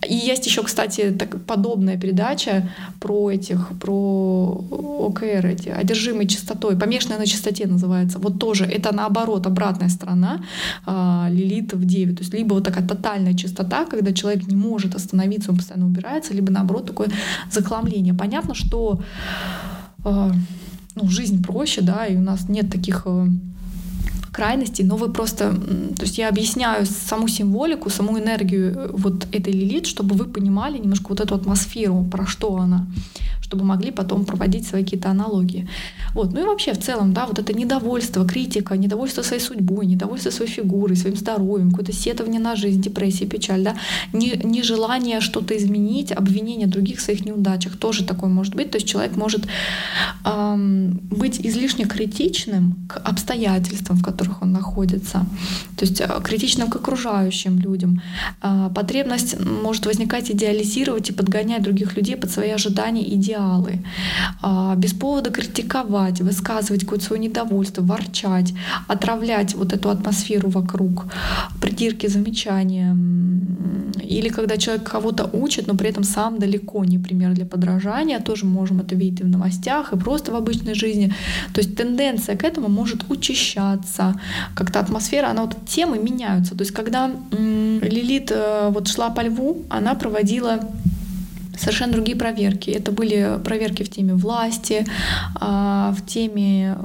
И 0.08 0.14
есть 0.14 0.46
еще, 0.46 0.62
кстати, 0.62 1.14
так, 1.18 1.44
подобная 1.56 1.98
передача 1.98 2.62
про 3.00 3.30
этих, 3.30 3.68
про 3.78 4.64
ОКР, 5.08 5.46
эти, 5.46 5.68
одержимой 5.68 6.26
частотой, 6.26 6.76
помешанная 6.78 7.18
на 7.18 7.26
частоте 7.26 7.66
называется. 7.66 8.18
Вот 8.18 8.38
тоже 8.38 8.64
это 8.64 8.94
наоборот, 8.94 9.46
обратная 9.46 9.90
сторона 9.90 10.40
э, 10.86 11.26
Лилит 11.30 11.74
в 11.74 11.84
Деве. 11.84 12.14
То 12.14 12.22
есть 12.22 12.34
либо 12.34 12.54
вот 12.54 12.64
такая 12.64 12.88
тотальная 12.88 13.34
частота, 13.34 13.84
когда 13.84 14.12
человек 14.12 14.48
не 14.48 14.56
может 14.56 14.94
остановиться, 14.94 15.50
он 15.50 15.56
постоянно 15.56 15.86
убирается, 15.86 16.34
либо 16.34 16.50
наоборот 16.50 16.86
такое 16.86 17.08
закламление. 17.50 18.14
Понятно, 18.14 18.54
что 18.54 19.00
э, 20.04 20.30
ну, 20.94 21.08
жизнь 21.08 21.42
проще, 21.42 21.82
да, 21.82 22.06
и 22.06 22.16
у 22.16 22.20
нас 22.20 22.48
нет 22.48 22.70
таких 22.70 23.02
э, 23.06 23.26
крайностей, 24.32 24.84
но 24.84 24.96
вы 24.96 25.12
просто, 25.12 25.52
то 25.52 26.02
есть 26.02 26.18
я 26.18 26.28
объясняю 26.28 26.86
саму 26.86 27.28
символику, 27.28 27.90
саму 27.90 28.18
энергию 28.18 28.72
э, 28.74 28.90
вот 28.92 29.26
этой 29.30 29.52
лилит, 29.52 29.86
чтобы 29.86 30.16
вы 30.16 30.24
понимали 30.24 30.78
немножко 30.78 31.10
вот 31.10 31.20
эту 31.20 31.34
атмосферу, 31.34 32.06
про 32.10 32.26
что 32.26 32.56
она 32.56 32.86
чтобы 33.52 33.64
могли 33.64 33.90
потом 33.90 34.24
проводить 34.24 34.66
свои 34.66 34.82
какие-то 34.82 35.10
аналогии. 35.10 35.68
Вот. 36.14 36.32
Ну 36.32 36.40
и 36.40 36.44
вообще 36.44 36.72
в 36.72 36.78
целом, 36.78 37.12
да, 37.12 37.26
вот 37.26 37.38
это 37.38 37.52
недовольство, 37.52 38.24
критика, 38.24 38.76
недовольство 38.76 39.22
своей 39.22 39.42
судьбой, 39.42 39.86
недовольство 39.86 40.30
своей 40.30 40.50
фигурой, 40.50 40.96
своим 40.96 41.16
здоровьем, 41.16 41.70
какое-то 41.70 41.92
сетование 41.92 42.40
на 42.40 42.56
жизнь, 42.56 42.80
депрессия, 42.80 43.26
печаль, 43.26 43.62
да, 43.62 43.74
нежелание 44.12 45.20
что-то 45.20 45.54
изменить, 45.54 46.12
обвинение 46.12 46.66
других 46.66 46.98
в 46.98 47.02
своих 47.02 47.26
неудачах 47.26 47.76
тоже 47.76 48.04
такое 48.04 48.30
может 48.30 48.54
быть. 48.54 48.70
То 48.70 48.78
есть 48.78 48.88
человек 48.88 49.16
может 49.16 49.46
эм, 50.24 51.00
быть 51.10 51.46
излишне 51.46 51.84
критичным 51.84 52.74
к 52.88 52.96
обстоятельствам, 53.10 53.98
в 53.98 54.02
которых 54.02 54.42
он 54.42 54.52
находится, 54.52 55.26
то 55.76 55.84
есть 55.84 56.00
э, 56.00 56.08
критичным 56.24 56.70
к 56.70 56.76
окружающим 56.76 57.58
людям. 57.58 58.00
Э, 58.42 58.70
потребность 58.74 59.36
может 59.40 59.86
возникать 59.86 60.30
идеализировать 60.30 61.10
и 61.10 61.12
подгонять 61.12 61.62
других 61.62 61.96
людей 61.96 62.16
под 62.16 62.30
свои 62.30 62.50
ожидания 62.50 63.02
идеалы 63.14 63.41
идеалы, 63.42 63.78
а, 64.42 64.74
без 64.76 64.92
повода 64.92 65.30
критиковать, 65.30 66.20
высказывать 66.20 66.82
какое-то 66.82 67.04
свое 67.04 67.22
недовольство, 67.22 67.82
ворчать, 67.82 68.54
отравлять 68.88 69.54
вот 69.54 69.72
эту 69.72 69.90
атмосферу 69.90 70.48
вокруг, 70.48 71.06
придирки, 71.60 72.08
замечания. 72.08 72.96
Или 74.02 74.28
когда 74.28 74.56
человек 74.56 74.90
кого-то 74.90 75.30
учит, 75.32 75.66
но 75.66 75.74
при 75.74 75.88
этом 75.88 76.04
сам 76.04 76.38
далеко 76.38 76.84
не 76.84 76.98
пример 76.98 77.34
для 77.34 77.44
подражания, 77.44 78.20
тоже 78.20 78.46
можем 78.46 78.80
это 78.80 78.94
видеть 78.94 79.20
и 79.20 79.24
в 79.24 79.28
новостях, 79.28 79.92
и 79.92 79.98
просто 79.98 80.32
в 80.32 80.36
обычной 80.36 80.74
жизни. 80.74 81.12
То 81.54 81.60
есть 81.60 81.76
тенденция 81.76 82.36
к 82.36 82.44
этому 82.44 82.68
может 82.68 83.10
учащаться, 83.10 84.14
как-то 84.54 84.80
атмосфера, 84.80 85.30
она 85.30 85.42
вот 85.42 85.56
темы 85.66 85.98
меняются. 85.98 86.54
То 86.54 86.64
есть 86.64 86.72
когда 86.72 87.10
Лилит 87.30 88.30
э, 88.30 88.70
вот 88.70 88.88
шла 88.88 89.10
по 89.10 89.22
льву, 89.22 89.62
она 89.70 89.94
проводила 89.94 90.60
совершенно 91.56 91.92
другие 91.92 92.16
проверки. 92.16 92.70
Это 92.70 92.92
были 92.92 93.38
проверки 93.44 93.82
в 93.82 93.90
теме 93.90 94.14
власти, 94.14 94.86
а, 95.34 95.94
в 95.96 96.04
теме 96.06 96.76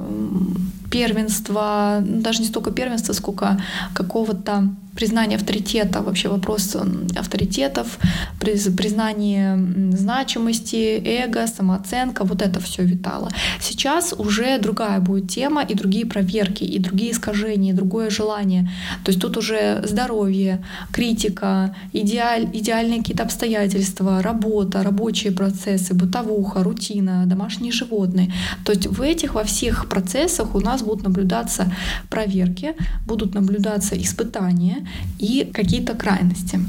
первенства, 0.90 2.02
ну, 2.04 2.20
даже 2.20 2.40
не 2.40 2.46
столько 2.46 2.70
первенства, 2.70 3.12
сколько 3.12 3.60
какого-то 3.94 4.68
признание 4.98 5.36
авторитета, 5.36 6.02
вообще 6.02 6.28
вопрос 6.28 6.76
авторитетов, 7.16 7.98
признание 8.40 9.56
значимости, 9.92 11.00
эго, 11.04 11.46
самооценка, 11.46 12.24
вот 12.24 12.42
это 12.42 12.58
все 12.58 12.82
витало. 12.82 13.30
Сейчас 13.60 14.12
уже 14.18 14.58
другая 14.58 14.98
будет 14.98 15.30
тема 15.30 15.62
и 15.62 15.74
другие 15.74 16.04
проверки, 16.04 16.64
и 16.64 16.80
другие 16.80 17.12
искажения, 17.12 17.72
и 17.72 17.76
другое 17.76 18.10
желание. 18.10 18.68
То 19.04 19.12
есть 19.12 19.20
тут 19.20 19.36
уже 19.36 19.82
здоровье, 19.86 20.64
критика, 20.92 21.76
идеаль, 21.92 22.48
идеальные 22.52 22.98
какие-то 22.98 23.22
обстоятельства, 23.22 24.20
работа, 24.20 24.82
рабочие 24.82 25.32
процессы, 25.32 25.94
бытовуха, 25.94 26.64
рутина, 26.64 27.24
домашние 27.26 27.70
животные. 27.70 28.32
То 28.64 28.72
есть 28.72 28.88
в 28.88 29.00
этих 29.00 29.34
во 29.34 29.44
всех 29.44 29.88
процессах 29.88 30.56
у 30.56 30.60
нас 30.60 30.82
будут 30.82 31.04
наблюдаться 31.04 31.72
проверки, 32.10 32.74
будут 33.06 33.34
наблюдаться 33.34 33.94
испытания, 33.96 34.87
и 35.18 35.50
какие-то 35.52 35.94
крайности. 35.94 36.60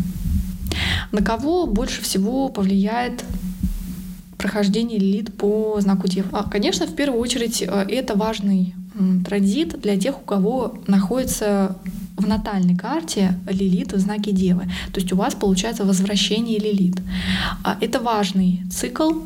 На 1.11 1.21
кого 1.21 1.65
больше 1.65 2.01
всего 2.01 2.49
повлияет 2.49 3.23
прохождение 4.37 4.99
лилит 4.99 5.35
по 5.35 5.79
знаку 5.81 6.07
Дев? 6.07 6.27
А, 6.31 6.43
конечно, 6.43 6.87
в 6.87 6.95
первую 6.95 7.19
очередь 7.21 7.61
э, 7.61 7.67
это 7.89 8.15
важный 8.15 8.75
транзит 9.25 9.79
для 9.81 9.97
тех, 9.97 10.17
у 10.17 10.25
кого 10.25 10.77
находится 10.87 11.77
в 12.17 12.27
натальной 12.27 12.75
карте 12.75 13.39
Лилит 13.47 13.93
в 13.93 13.99
знаке 13.99 14.31
Девы. 14.31 14.63
То 14.91 14.99
есть 14.99 15.11
у 15.13 15.15
вас 15.15 15.35
получается 15.35 15.85
возвращение 15.85 16.59
Лилит. 16.59 17.01
А, 17.63 17.77
это 17.79 17.99
важный 17.99 18.61
цикл, 18.71 19.21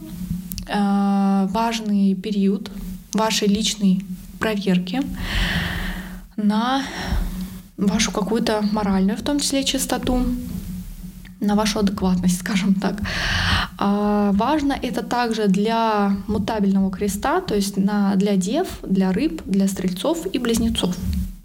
э, 0.68 1.48
важный 1.50 2.16
период 2.16 2.70
вашей 3.14 3.48
личной 3.48 4.06
проверки 4.40 5.02
на 6.36 6.84
вашу 7.88 8.12
какую-то 8.12 8.64
моральную, 8.72 9.18
в 9.18 9.22
том 9.22 9.40
числе 9.40 9.64
чистоту, 9.64 10.26
на 11.44 11.56
вашу 11.56 11.80
адекватность, 11.80 12.40
скажем 12.40 12.76
так. 12.76 13.02
А 13.78 14.32
важно 14.34 14.74
это 14.74 15.04
также 15.04 15.48
для 15.48 16.16
мутабельного 16.28 16.92
креста, 16.92 17.42
то 17.42 17.56
есть 17.56 17.78
на, 17.78 18.16
для 18.16 18.36
дев, 18.36 18.68
для 18.84 19.12
рыб, 19.12 19.42
для 19.46 19.68
стрельцов 19.68 20.26
и 20.34 20.40
близнецов. 20.40 20.96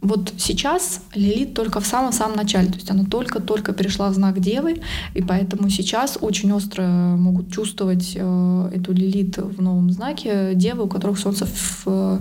Вот 0.00 0.32
сейчас 0.38 1.00
Лилит 1.14 1.54
только 1.54 1.80
в 1.80 1.86
самом-самом 1.86 2.36
начале, 2.36 2.68
то 2.68 2.76
есть 2.76 2.88
она 2.88 3.04
только-только 3.04 3.72
перешла 3.72 4.10
в 4.10 4.14
знак 4.14 4.38
Девы, 4.38 4.80
и 5.14 5.22
поэтому 5.22 5.68
сейчас 5.70 6.18
очень 6.20 6.52
остро 6.52 6.84
могут 6.84 7.52
чувствовать 7.52 8.12
э, 8.14 8.70
эту 8.72 8.92
Лилит 8.92 9.38
в 9.38 9.60
новом 9.60 9.90
знаке 9.90 10.52
Девы, 10.54 10.84
у 10.84 10.88
которых 10.88 11.18
Солнце 11.18 11.46
в, 11.46 11.82
э, 11.86 12.20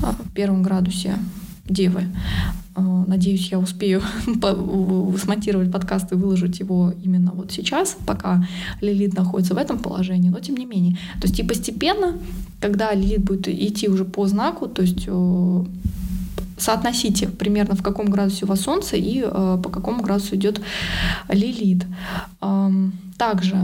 в 0.00 0.32
первом 0.34 0.64
градусе 0.64 1.16
Девы. 1.68 2.08
Э, 2.74 3.04
надеюсь, 3.06 3.50
я 3.50 3.58
успею 3.58 4.02
смонтировать 5.18 5.70
подкаст 5.70 6.12
и 6.12 6.14
выложить 6.14 6.60
его 6.60 6.92
именно 7.02 7.32
вот 7.32 7.52
сейчас, 7.52 7.96
пока 8.06 8.46
Лилит 8.80 9.14
находится 9.14 9.54
в 9.54 9.58
этом 9.58 9.78
положении, 9.78 10.30
но 10.30 10.40
тем 10.40 10.56
не 10.56 10.64
менее. 10.64 10.96
То 11.20 11.26
есть 11.26 11.38
и 11.38 11.42
постепенно, 11.42 12.14
когда 12.60 12.94
Лилит 12.94 13.24
будет 13.24 13.48
идти 13.48 13.88
уже 13.88 14.04
по 14.04 14.26
знаку, 14.26 14.68
то 14.68 14.82
есть 14.82 15.04
э, 15.06 15.64
соотносите 16.56 17.28
примерно 17.28 17.74
в 17.74 17.82
каком 17.82 18.06
градусе 18.06 18.44
у 18.44 18.48
вас 18.48 18.60
Солнце 18.60 18.96
и 18.96 19.22
э, 19.22 19.58
по 19.62 19.68
какому 19.68 20.02
градусу 20.02 20.36
идет 20.36 20.60
Лилит. 21.28 21.84
Эм, 22.40 22.92
также 23.18 23.56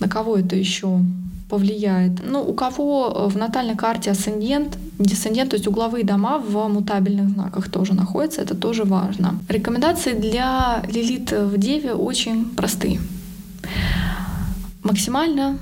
на 0.00 0.08
кого 0.08 0.36
это 0.36 0.56
еще 0.56 1.00
повлияет? 1.48 2.20
Ну, 2.24 2.42
у 2.42 2.54
кого 2.54 3.28
в 3.28 3.36
натальной 3.36 3.76
карте 3.76 4.10
асцендент 4.10 4.78
Десцендент, 5.00 5.50
то 5.50 5.56
есть 5.56 5.66
угловые 5.66 6.04
дома 6.04 6.38
в 6.38 6.68
мутабельных 6.68 7.30
знаках 7.30 7.70
тоже 7.70 7.94
находятся, 7.94 8.42
это 8.42 8.54
тоже 8.54 8.84
важно. 8.84 9.38
Рекомендации 9.48 10.12
для 10.12 10.84
Лилит 10.92 11.32
в 11.32 11.56
Деве 11.56 11.94
очень 11.94 12.44
простые. 12.44 13.00
Максимально 14.82 15.56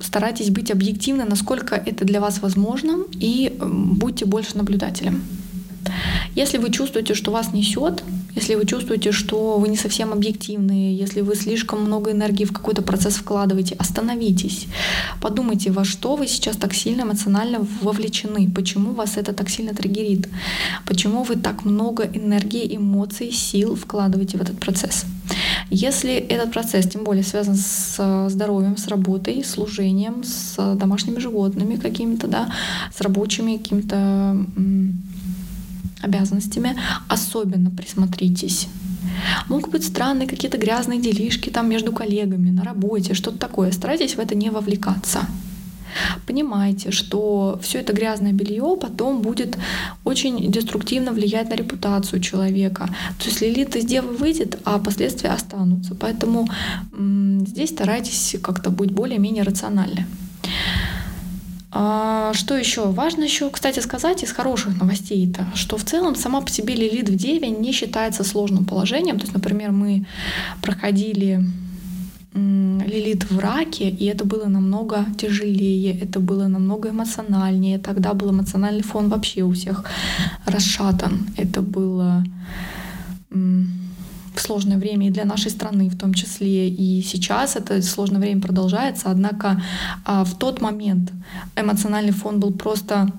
старайтесь 0.00 0.50
быть 0.50 0.70
объективны, 0.70 1.24
насколько 1.24 1.76
это 1.76 2.04
для 2.04 2.20
вас 2.20 2.42
возможно, 2.42 2.98
и 3.14 3.56
будьте 3.58 4.26
больше 4.26 4.58
наблюдателем. 4.58 5.22
Если 6.34 6.58
вы 6.58 6.70
чувствуете, 6.70 7.14
что 7.14 7.32
вас 7.32 7.54
несет, 7.54 8.04
если 8.38 8.54
вы 8.54 8.66
чувствуете, 8.66 9.12
что 9.12 9.58
вы 9.58 9.68
не 9.68 9.76
совсем 9.76 10.12
объективны, 10.12 10.94
если 11.02 11.22
вы 11.22 11.34
слишком 11.34 11.82
много 11.82 12.12
энергии 12.12 12.44
в 12.44 12.52
какой-то 12.52 12.82
процесс 12.82 13.14
вкладываете, 13.14 13.74
остановитесь. 13.78 14.66
Подумайте, 15.20 15.70
во 15.70 15.84
что 15.84 16.16
вы 16.16 16.28
сейчас 16.28 16.56
так 16.56 16.74
сильно 16.74 17.02
эмоционально 17.02 17.66
вовлечены, 17.82 18.48
почему 18.54 18.92
вас 18.92 19.16
это 19.16 19.32
так 19.32 19.50
сильно 19.50 19.74
триггерит, 19.74 20.28
почему 20.86 21.24
вы 21.24 21.34
так 21.36 21.64
много 21.64 22.04
энергии, 22.04 22.76
эмоций, 22.76 23.32
сил 23.32 23.74
вкладываете 23.74 24.38
в 24.38 24.42
этот 24.42 24.60
процесс. 24.60 25.04
Если 25.70 26.12
этот 26.12 26.52
процесс, 26.52 26.86
тем 26.86 27.04
более, 27.04 27.24
связан 27.24 27.56
с 27.56 28.28
здоровьем, 28.28 28.76
с 28.76 28.88
работой, 28.88 29.44
служением, 29.44 30.22
с 30.22 30.74
домашними 30.76 31.18
животными 31.18 31.76
какими-то, 31.76 32.28
да, 32.28 32.52
с 32.96 33.00
рабочими 33.00 33.56
какими-то 33.56 34.36
обязанностями, 36.02 36.76
особенно 37.08 37.70
присмотритесь. 37.70 38.68
Могут 39.48 39.70
быть 39.70 39.84
странные 39.84 40.28
какие-то 40.28 40.58
грязные 40.58 41.00
делишки 41.00 41.50
там 41.50 41.68
между 41.68 41.92
коллегами, 41.92 42.50
на 42.50 42.62
работе, 42.64 43.14
что-то 43.14 43.38
такое. 43.38 43.72
Старайтесь 43.72 44.14
в 44.14 44.18
это 44.20 44.34
не 44.34 44.50
вовлекаться. 44.50 45.26
Понимайте, 46.26 46.90
что 46.90 47.58
все 47.62 47.80
это 47.80 47.92
грязное 47.92 48.32
белье 48.32 48.76
потом 48.80 49.22
будет 49.22 49.58
очень 50.04 50.50
деструктивно 50.52 51.12
влиять 51.12 51.48
на 51.48 51.54
репутацию 51.54 52.20
человека. 52.20 52.88
То 53.18 53.24
есть 53.24 53.40
лилит 53.40 53.74
из 53.74 53.84
девы 53.84 54.14
выйдет, 54.14 54.58
а 54.64 54.78
последствия 54.78 55.30
останутся. 55.30 55.94
Поэтому 55.94 56.48
здесь 57.46 57.70
старайтесь 57.70 58.36
как-то 58.42 58.70
быть 58.70 58.92
более-менее 58.92 59.42
рациональны. 59.42 60.06
А, 61.70 62.32
что 62.34 62.56
еще? 62.56 62.90
Важно 62.90 63.24
еще, 63.24 63.50
кстати, 63.50 63.80
сказать 63.80 64.22
из 64.22 64.32
хороших 64.32 64.80
новостей, 64.80 65.30
это, 65.30 65.46
что 65.54 65.76
в 65.76 65.84
целом 65.84 66.14
сама 66.14 66.40
по 66.40 66.50
себе 66.50 66.74
лилит 66.74 67.08
в 67.08 67.16
Деве 67.16 67.50
не 67.50 67.72
считается 67.72 68.24
сложным 68.24 68.64
положением. 68.64 69.18
То 69.18 69.24
есть, 69.24 69.34
например, 69.34 69.72
мы 69.72 70.06
проходили 70.62 71.44
Лилит 72.34 73.30
в 73.30 73.38
раке, 73.38 73.88
и 73.88 74.04
это 74.04 74.24
было 74.24 74.48
намного 74.48 75.06
тяжелее, 75.16 75.98
это 75.98 76.20
было 76.20 76.46
намного 76.46 76.90
эмоциональнее. 76.90 77.78
Тогда 77.78 78.14
был 78.14 78.30
эмоциональный 78.30 78.82
фон 78.82 79.08
вообще 79.08 79.42
у 79.42 79.52
всех 79.52 79.84
расшатан. 80.46 81.26
Это 81.36 81.62
было 81.62 82.24
сложное 84.40 84.78
время 84.78 85.08
и 85.08 85.10
для 85.10 85.24
нашей 85.24 85.50
страны 85.50 85.88
в 85.88 85.98
том 85.98 86.14
числе. 86.14 86.68
И 86.68 87.02
сейчас 87.02 87.56
это 87.56 87.82
сложное 87.82 88.20
время 88.20 88.40
продолжается. 88.40 89.10
Однако 89.10 89.62
а, 90.04 90.24
в 90.24 90.34
тот 90.34 90.60
момент 90.60 91.12
эмоциональный 91.56 92.12
фон 92.12 92.40
был 92.40 92.52
просто 92.52 93.12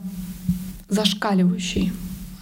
зашкаливающий. 0.90 1.92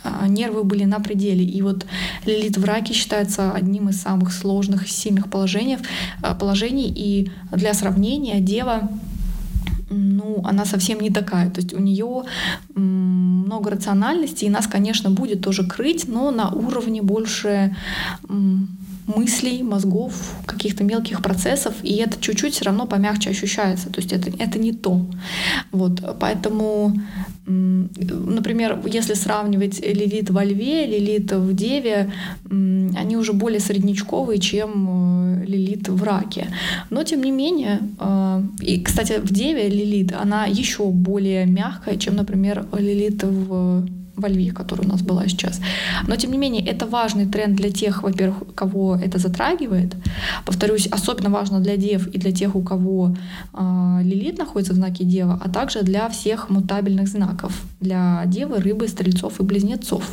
А, 0.04 0.28
нервы 0.28 0.64
были 0.64 0.86
на 0.86 1.00
пределе. 1.00 1.44
И 1.44 1.62
вот 1.62 1.86
Лилит 2.26 2.58
в 2.58 2.66
раке 2.66 2.94
считается 2.94 3.52
одним 3.52 3.90
из 3.90 4.02
самых 4.02 4.32
сложных 4.32 4.90
сильных 4.90 5.30
положений, 5.30 5.80
а, 6.22 6.36
положений. 6.36 6.94
И 6.96 7.32
для 7.52 7.74
сравнения 7.74 8.40
Дева 8.40 8.90
ну, 9.90 10.42
она 10.44 10.66
совсем 10.66 11.00
не 11.00 11.10
такая. 11.10 11.50
То 11.50 11.62
есть 11.62 11.74
у 11.74 11.80
нее 11.80 12.24
много 12.76 13.72
рациональности, 13.72 14.46
и 14.46 14.50
нас, 14.50 14.68
конечно, 14.68 15.10
будет 15.10 15.42
тоже 15.42 15.68
крыть, 15.68 16.08
но 16.08 16.32
на 16.32 16.50
уровне 16.50 17.02
больше 17.02 17.76
мыслей, 19.08 19.64
мозгов, 19.64 20.14
каких-то 20.46 20.84
мелких 20.84 21.22
процессов, 21.22 21.74
и 21.82 21.96
это 21.96 22.20
чуть-чуть 22.20 22.54
все 22.54 22.66
равно 22.66 22.86
помягче 22.86 23.30
ощущается. 23.30 23.90
То 23.90 24.02
есть 24.02 24.12
это, 24.12 24.30
это 24.38 24.60
не 24.60 24.74
то. 24.74 25.06
Вот, 25.72 26.04
поэтому, 26.20 26.94
например, 27.46 28.80
если 28.86 29.14
сравнивать 29.14 29.80
лилит 29.80 30.30
во 30.30 30.44
льве, 30.44 30.86
лилит 30.86 31.32
в 31.32 31.54
деве, 31.56 32.12
они 32.50 33.16
уже 33.16 33.34
более 33.34 33.60
среднячковые, 33.60 34.40
чем 34.40 35.42
э, 35.42 35.46
лилит 35.46 35.88
в 35.88 36.04
раке. 36.04 36.48
Но, 36.90 37.04
тем 37.04 37.22
не 37.22 37.32
менее, 37.32 37.80
э, 38.00 38.44
и, 38.62 38.82
кстати, 38.82 39.20
в 39.22 39.32
деве 39.32 39.70
лилит, 39.70 40.14
она 40.20 40.46
еще 40.46 40.86
более 40.90 41.46
мягкая, 41.46 41.98
чем, 41.98 42.16
например, 42.16 42.66
лилит 42.74 43.24
в 43.24 43.88
во 44.18 44.28
Льве, 44.28 44.52
которая 44.52 44.88
у 44.88 44.92
нас 44.92 45.02
была 45.02 45.28
сейчас. 45.28 45.62
Но, 46.08 46.16
тем 46.16 46.32
не 46.32 46.38
менее, 46.38 46.66
это 46.66 46.86
важный 46.86 47.26
тренд 47.26 47.56
для 47.56 47.72
тех, 47.72 48.04
во-первых, 48.04 48.44
кого 48.56 48.96
это 48.96 49.20
затрагивает. 49.20 49.96
Повторюсь, 50.46 50.88
особенно 50.88 51.30
важно 51.30 51.60
для 51.60 51.78
дев 51.78 52.08
и 52.08 52.18
для 52.18 52.32
тех, 52.32 52.56
у 52.56 52.62
кого 52.62 53.16
э, 53.54 54.00
лилит 54.04 54.38
находится 54.38 54.74
в 54.74 54.78
знаке 54.78 55.06
дева, 55.06 55.40
а 55.44 55.50
также 55.50 55.84
для 55.84 56.10
всех 56.10 56.50
мутабельных 56.50 57.08
знаков. 57.08 57.62
Для 57.80 58.24
девы, 58.26 58.58
рыбы, 58.58 58.88
стрельцов 58.88 59.40
и 59.40 59.44
близнецов. 59.44 60.04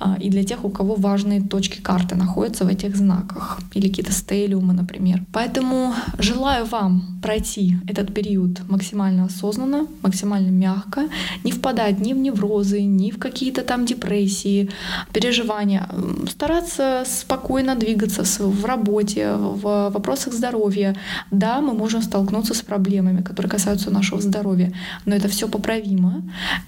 Э, 0.00 0.16
и 0.20 0.30
для 0.30 0.44
тех, 0.44 0.64
у 0.64 0.70
кого 0.70 0.94
важные 0.94 1.40
точки 1.40 1.80
карты 1.80 2.16
находятся 2.16 2.64
в 2.64 2.68
этих 2.68 2.96
знаках. 2.96 3.60
Или 3.74 3.88
какие-то 3.88 4.12
стелиумы, 4.12 4.72
например. 4.72 5.24
Поэтому 5.32 5.94
желаю 6.18 6.66
вам 6.66 7.20
пройти 7.22 7.76
этот 7.86 8.14
период 8.14 8.62
максимально 8.68 9.24
осознанно, 9.24 9.86
максимально 10.02 10.50
мягко, 10.50 11.08
не 11.44 11.52
впадать 11.52 12.00
ни 12.00 12.14
в 12.14 12.16
неврозы, 12.16 12.82
ни 12.82 13.10
в 13.10 13.18
какие-то 13.18 13.62
там 13.62 13.84
депрессии, 13.84 14.70
переживания. 15.12 15.88
Стараться 16.30 17.04
спокойно 17.06 17.74
двигаться 17.74 18.22
в 18.40 18.64
работе, 18.64 19.34
в 19.34 19.90
вопросах 19.90 20.34
здоровья. 20.34 20.96
Да, 21.30 21.60
мы 21.60 21.74
можем 21.74 22.02
столкнуться 22.02 22.54
с 22.54 22.62
проблемами, 22.62 23.22
которые 23.22 23.50
касаются 23.50 23.90
нашего 23.90 24.20
здоровья, 24.20 24.72
но 25.04 25.14
это 25.14 25.28
все 25.28 25.48
поправимо. 25.48 26.22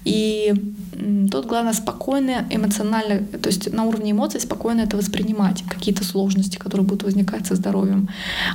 И 0.05 0.53
тут 1.31 1.45
главное 1.45 1.73
спокойно, 1.73 2.42
эмоционально, 2.49 3.25
то 3.37 3.49
есть 3.49 3.71
на 3.73 3.83
уровне 3.83 4.11
эмоций 4.11 4.39
спокойно 4.39 4.81
это 4.81 4.97
воспринимать, 4.97 5.63
какие-то 5.69 6.03
сложности, 6.03 6.57
которые 6.57 6.85
будут 6.85 7.03
возникать 7.03 7.47
со 7.47 7.55
здоровьем. 7.55 8.09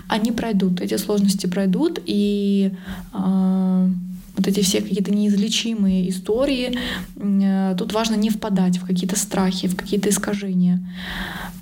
Они 0.09 0.33
пройдут, 0.33 0.81
эти 0.81 0.97
сложности 0.97 1.47
пройдут, 1.47 2.01
и 2.07 2.73
э, 3.13 3.89
вот 4.37 4.47
эти 4.47 4.61
все 4.61 4.81
какие-то 4.81 5.11
неизлечимые 5.13 6.09
истории, 6.09 6.79
э, 7.17 7.75
тут 7.77 7.93
важно 7.93 8.15
не 8.15 8.31
впадать 8.31 8.79
в 8.79 8.87
какие-то 8.87 9.19
страхи, 9.19 9.69
в 9.69 9.77
какие-то 9.77 10.09
искажения. 10.09 10.81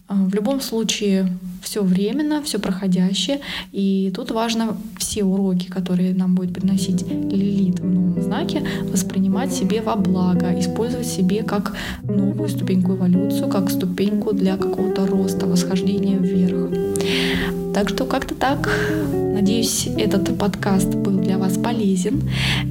Э, 0.08 0.14
в 0.14 0.34
любом 0.34 0.60
случае 0.60 1.28
все 1.62 1.82
временно, 1.82 2.42
все 2.42 2.58
проходящее, 2.58 3.40
и 3.72 4.12
тут 4.14 4.30
важно 4.30 4.76
все 4.98 5.24
уроки, 5.24 5.66
которые 5.66 6.14
нам 6.14 6.34
будет 6.34 6.54
приносить 6.54 7.02
Лилит 7.08 7.80
в 7.80 7.84
новом 7.84 8.22
знаке, 8.22 8.62
воспринимать 8.92 9.52
себе 9.52 9.82
во 9.82 9.96
благо, 9.96 10.58
использовать 10.58 11.06
себе 11.06 11.42
как 11.42 11.76
новую 12.02 12.48
ступеньку 12.48 12.94
эволюцию, 12.94 13.48
как 13.48 13.70
ступеньку 13.70 14.32
для 14.32 14.56
какого-то 14.56 15.06
роста, 15.06 15.46
восхождения 15.46 16.18
вверх. 16.18 16.70
Так 17.74 17.88
что 17.90 18.06
как-то 18.06 18.34
так. 18.34 18.70
Надеюсь, 19.12 19.86
этот 19.98 20.38
подкаст 20.38 20.94
был 20.94 21.18
для 21.18 21.36
вас 21.36 21.58
полезен. 21.58 22.22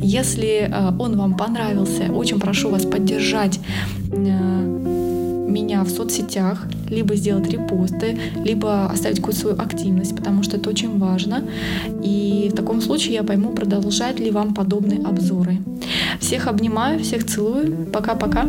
Если 0.01 0.67
э, 0.67 0.91
он 0.97 1.15
вам 1.15 1.37
понравился, 1.37 2.11
очень 2.11 2.39
прошу 2.39 2.69
вас 2.69 2.85
поддержать 2.85 3.59
э, 4.11 5.04
меня 5.47 5.83
в 5.83 5.89
соцсетях, 5.89 6.65
либо 6.89 7.15
сделать 7.15 7.49
репосты, 7.49 8.17
либо 8.43 8.85
оставить 8.85 9.17
какую-то 9.17 9.39
свою 9.39 9.57
активность, 9.57 10.15
потому 10.15 10.43
что 10.43 10.57
это 10.57 10.69
очень 10.69 10.99
важно. 10.99 11.43
И 12.03 12.49
в 12.51 12.55
таком 12.55 12.81
случае 12.81 13.15
я 13.15 13.23
пойму, 13.23 13.53
продолжать 13.53 14.19
ли 14.19 14.31
вам 14.31 14.53
подобные 14.53 14.99
обзоры. 15.05 15.57
Всех 16.19 16.47
обнимаю, 16.47 16.99
всех 16.99 17.25
целую. 17.25 17.87
Пока-пока. 17.91 18.47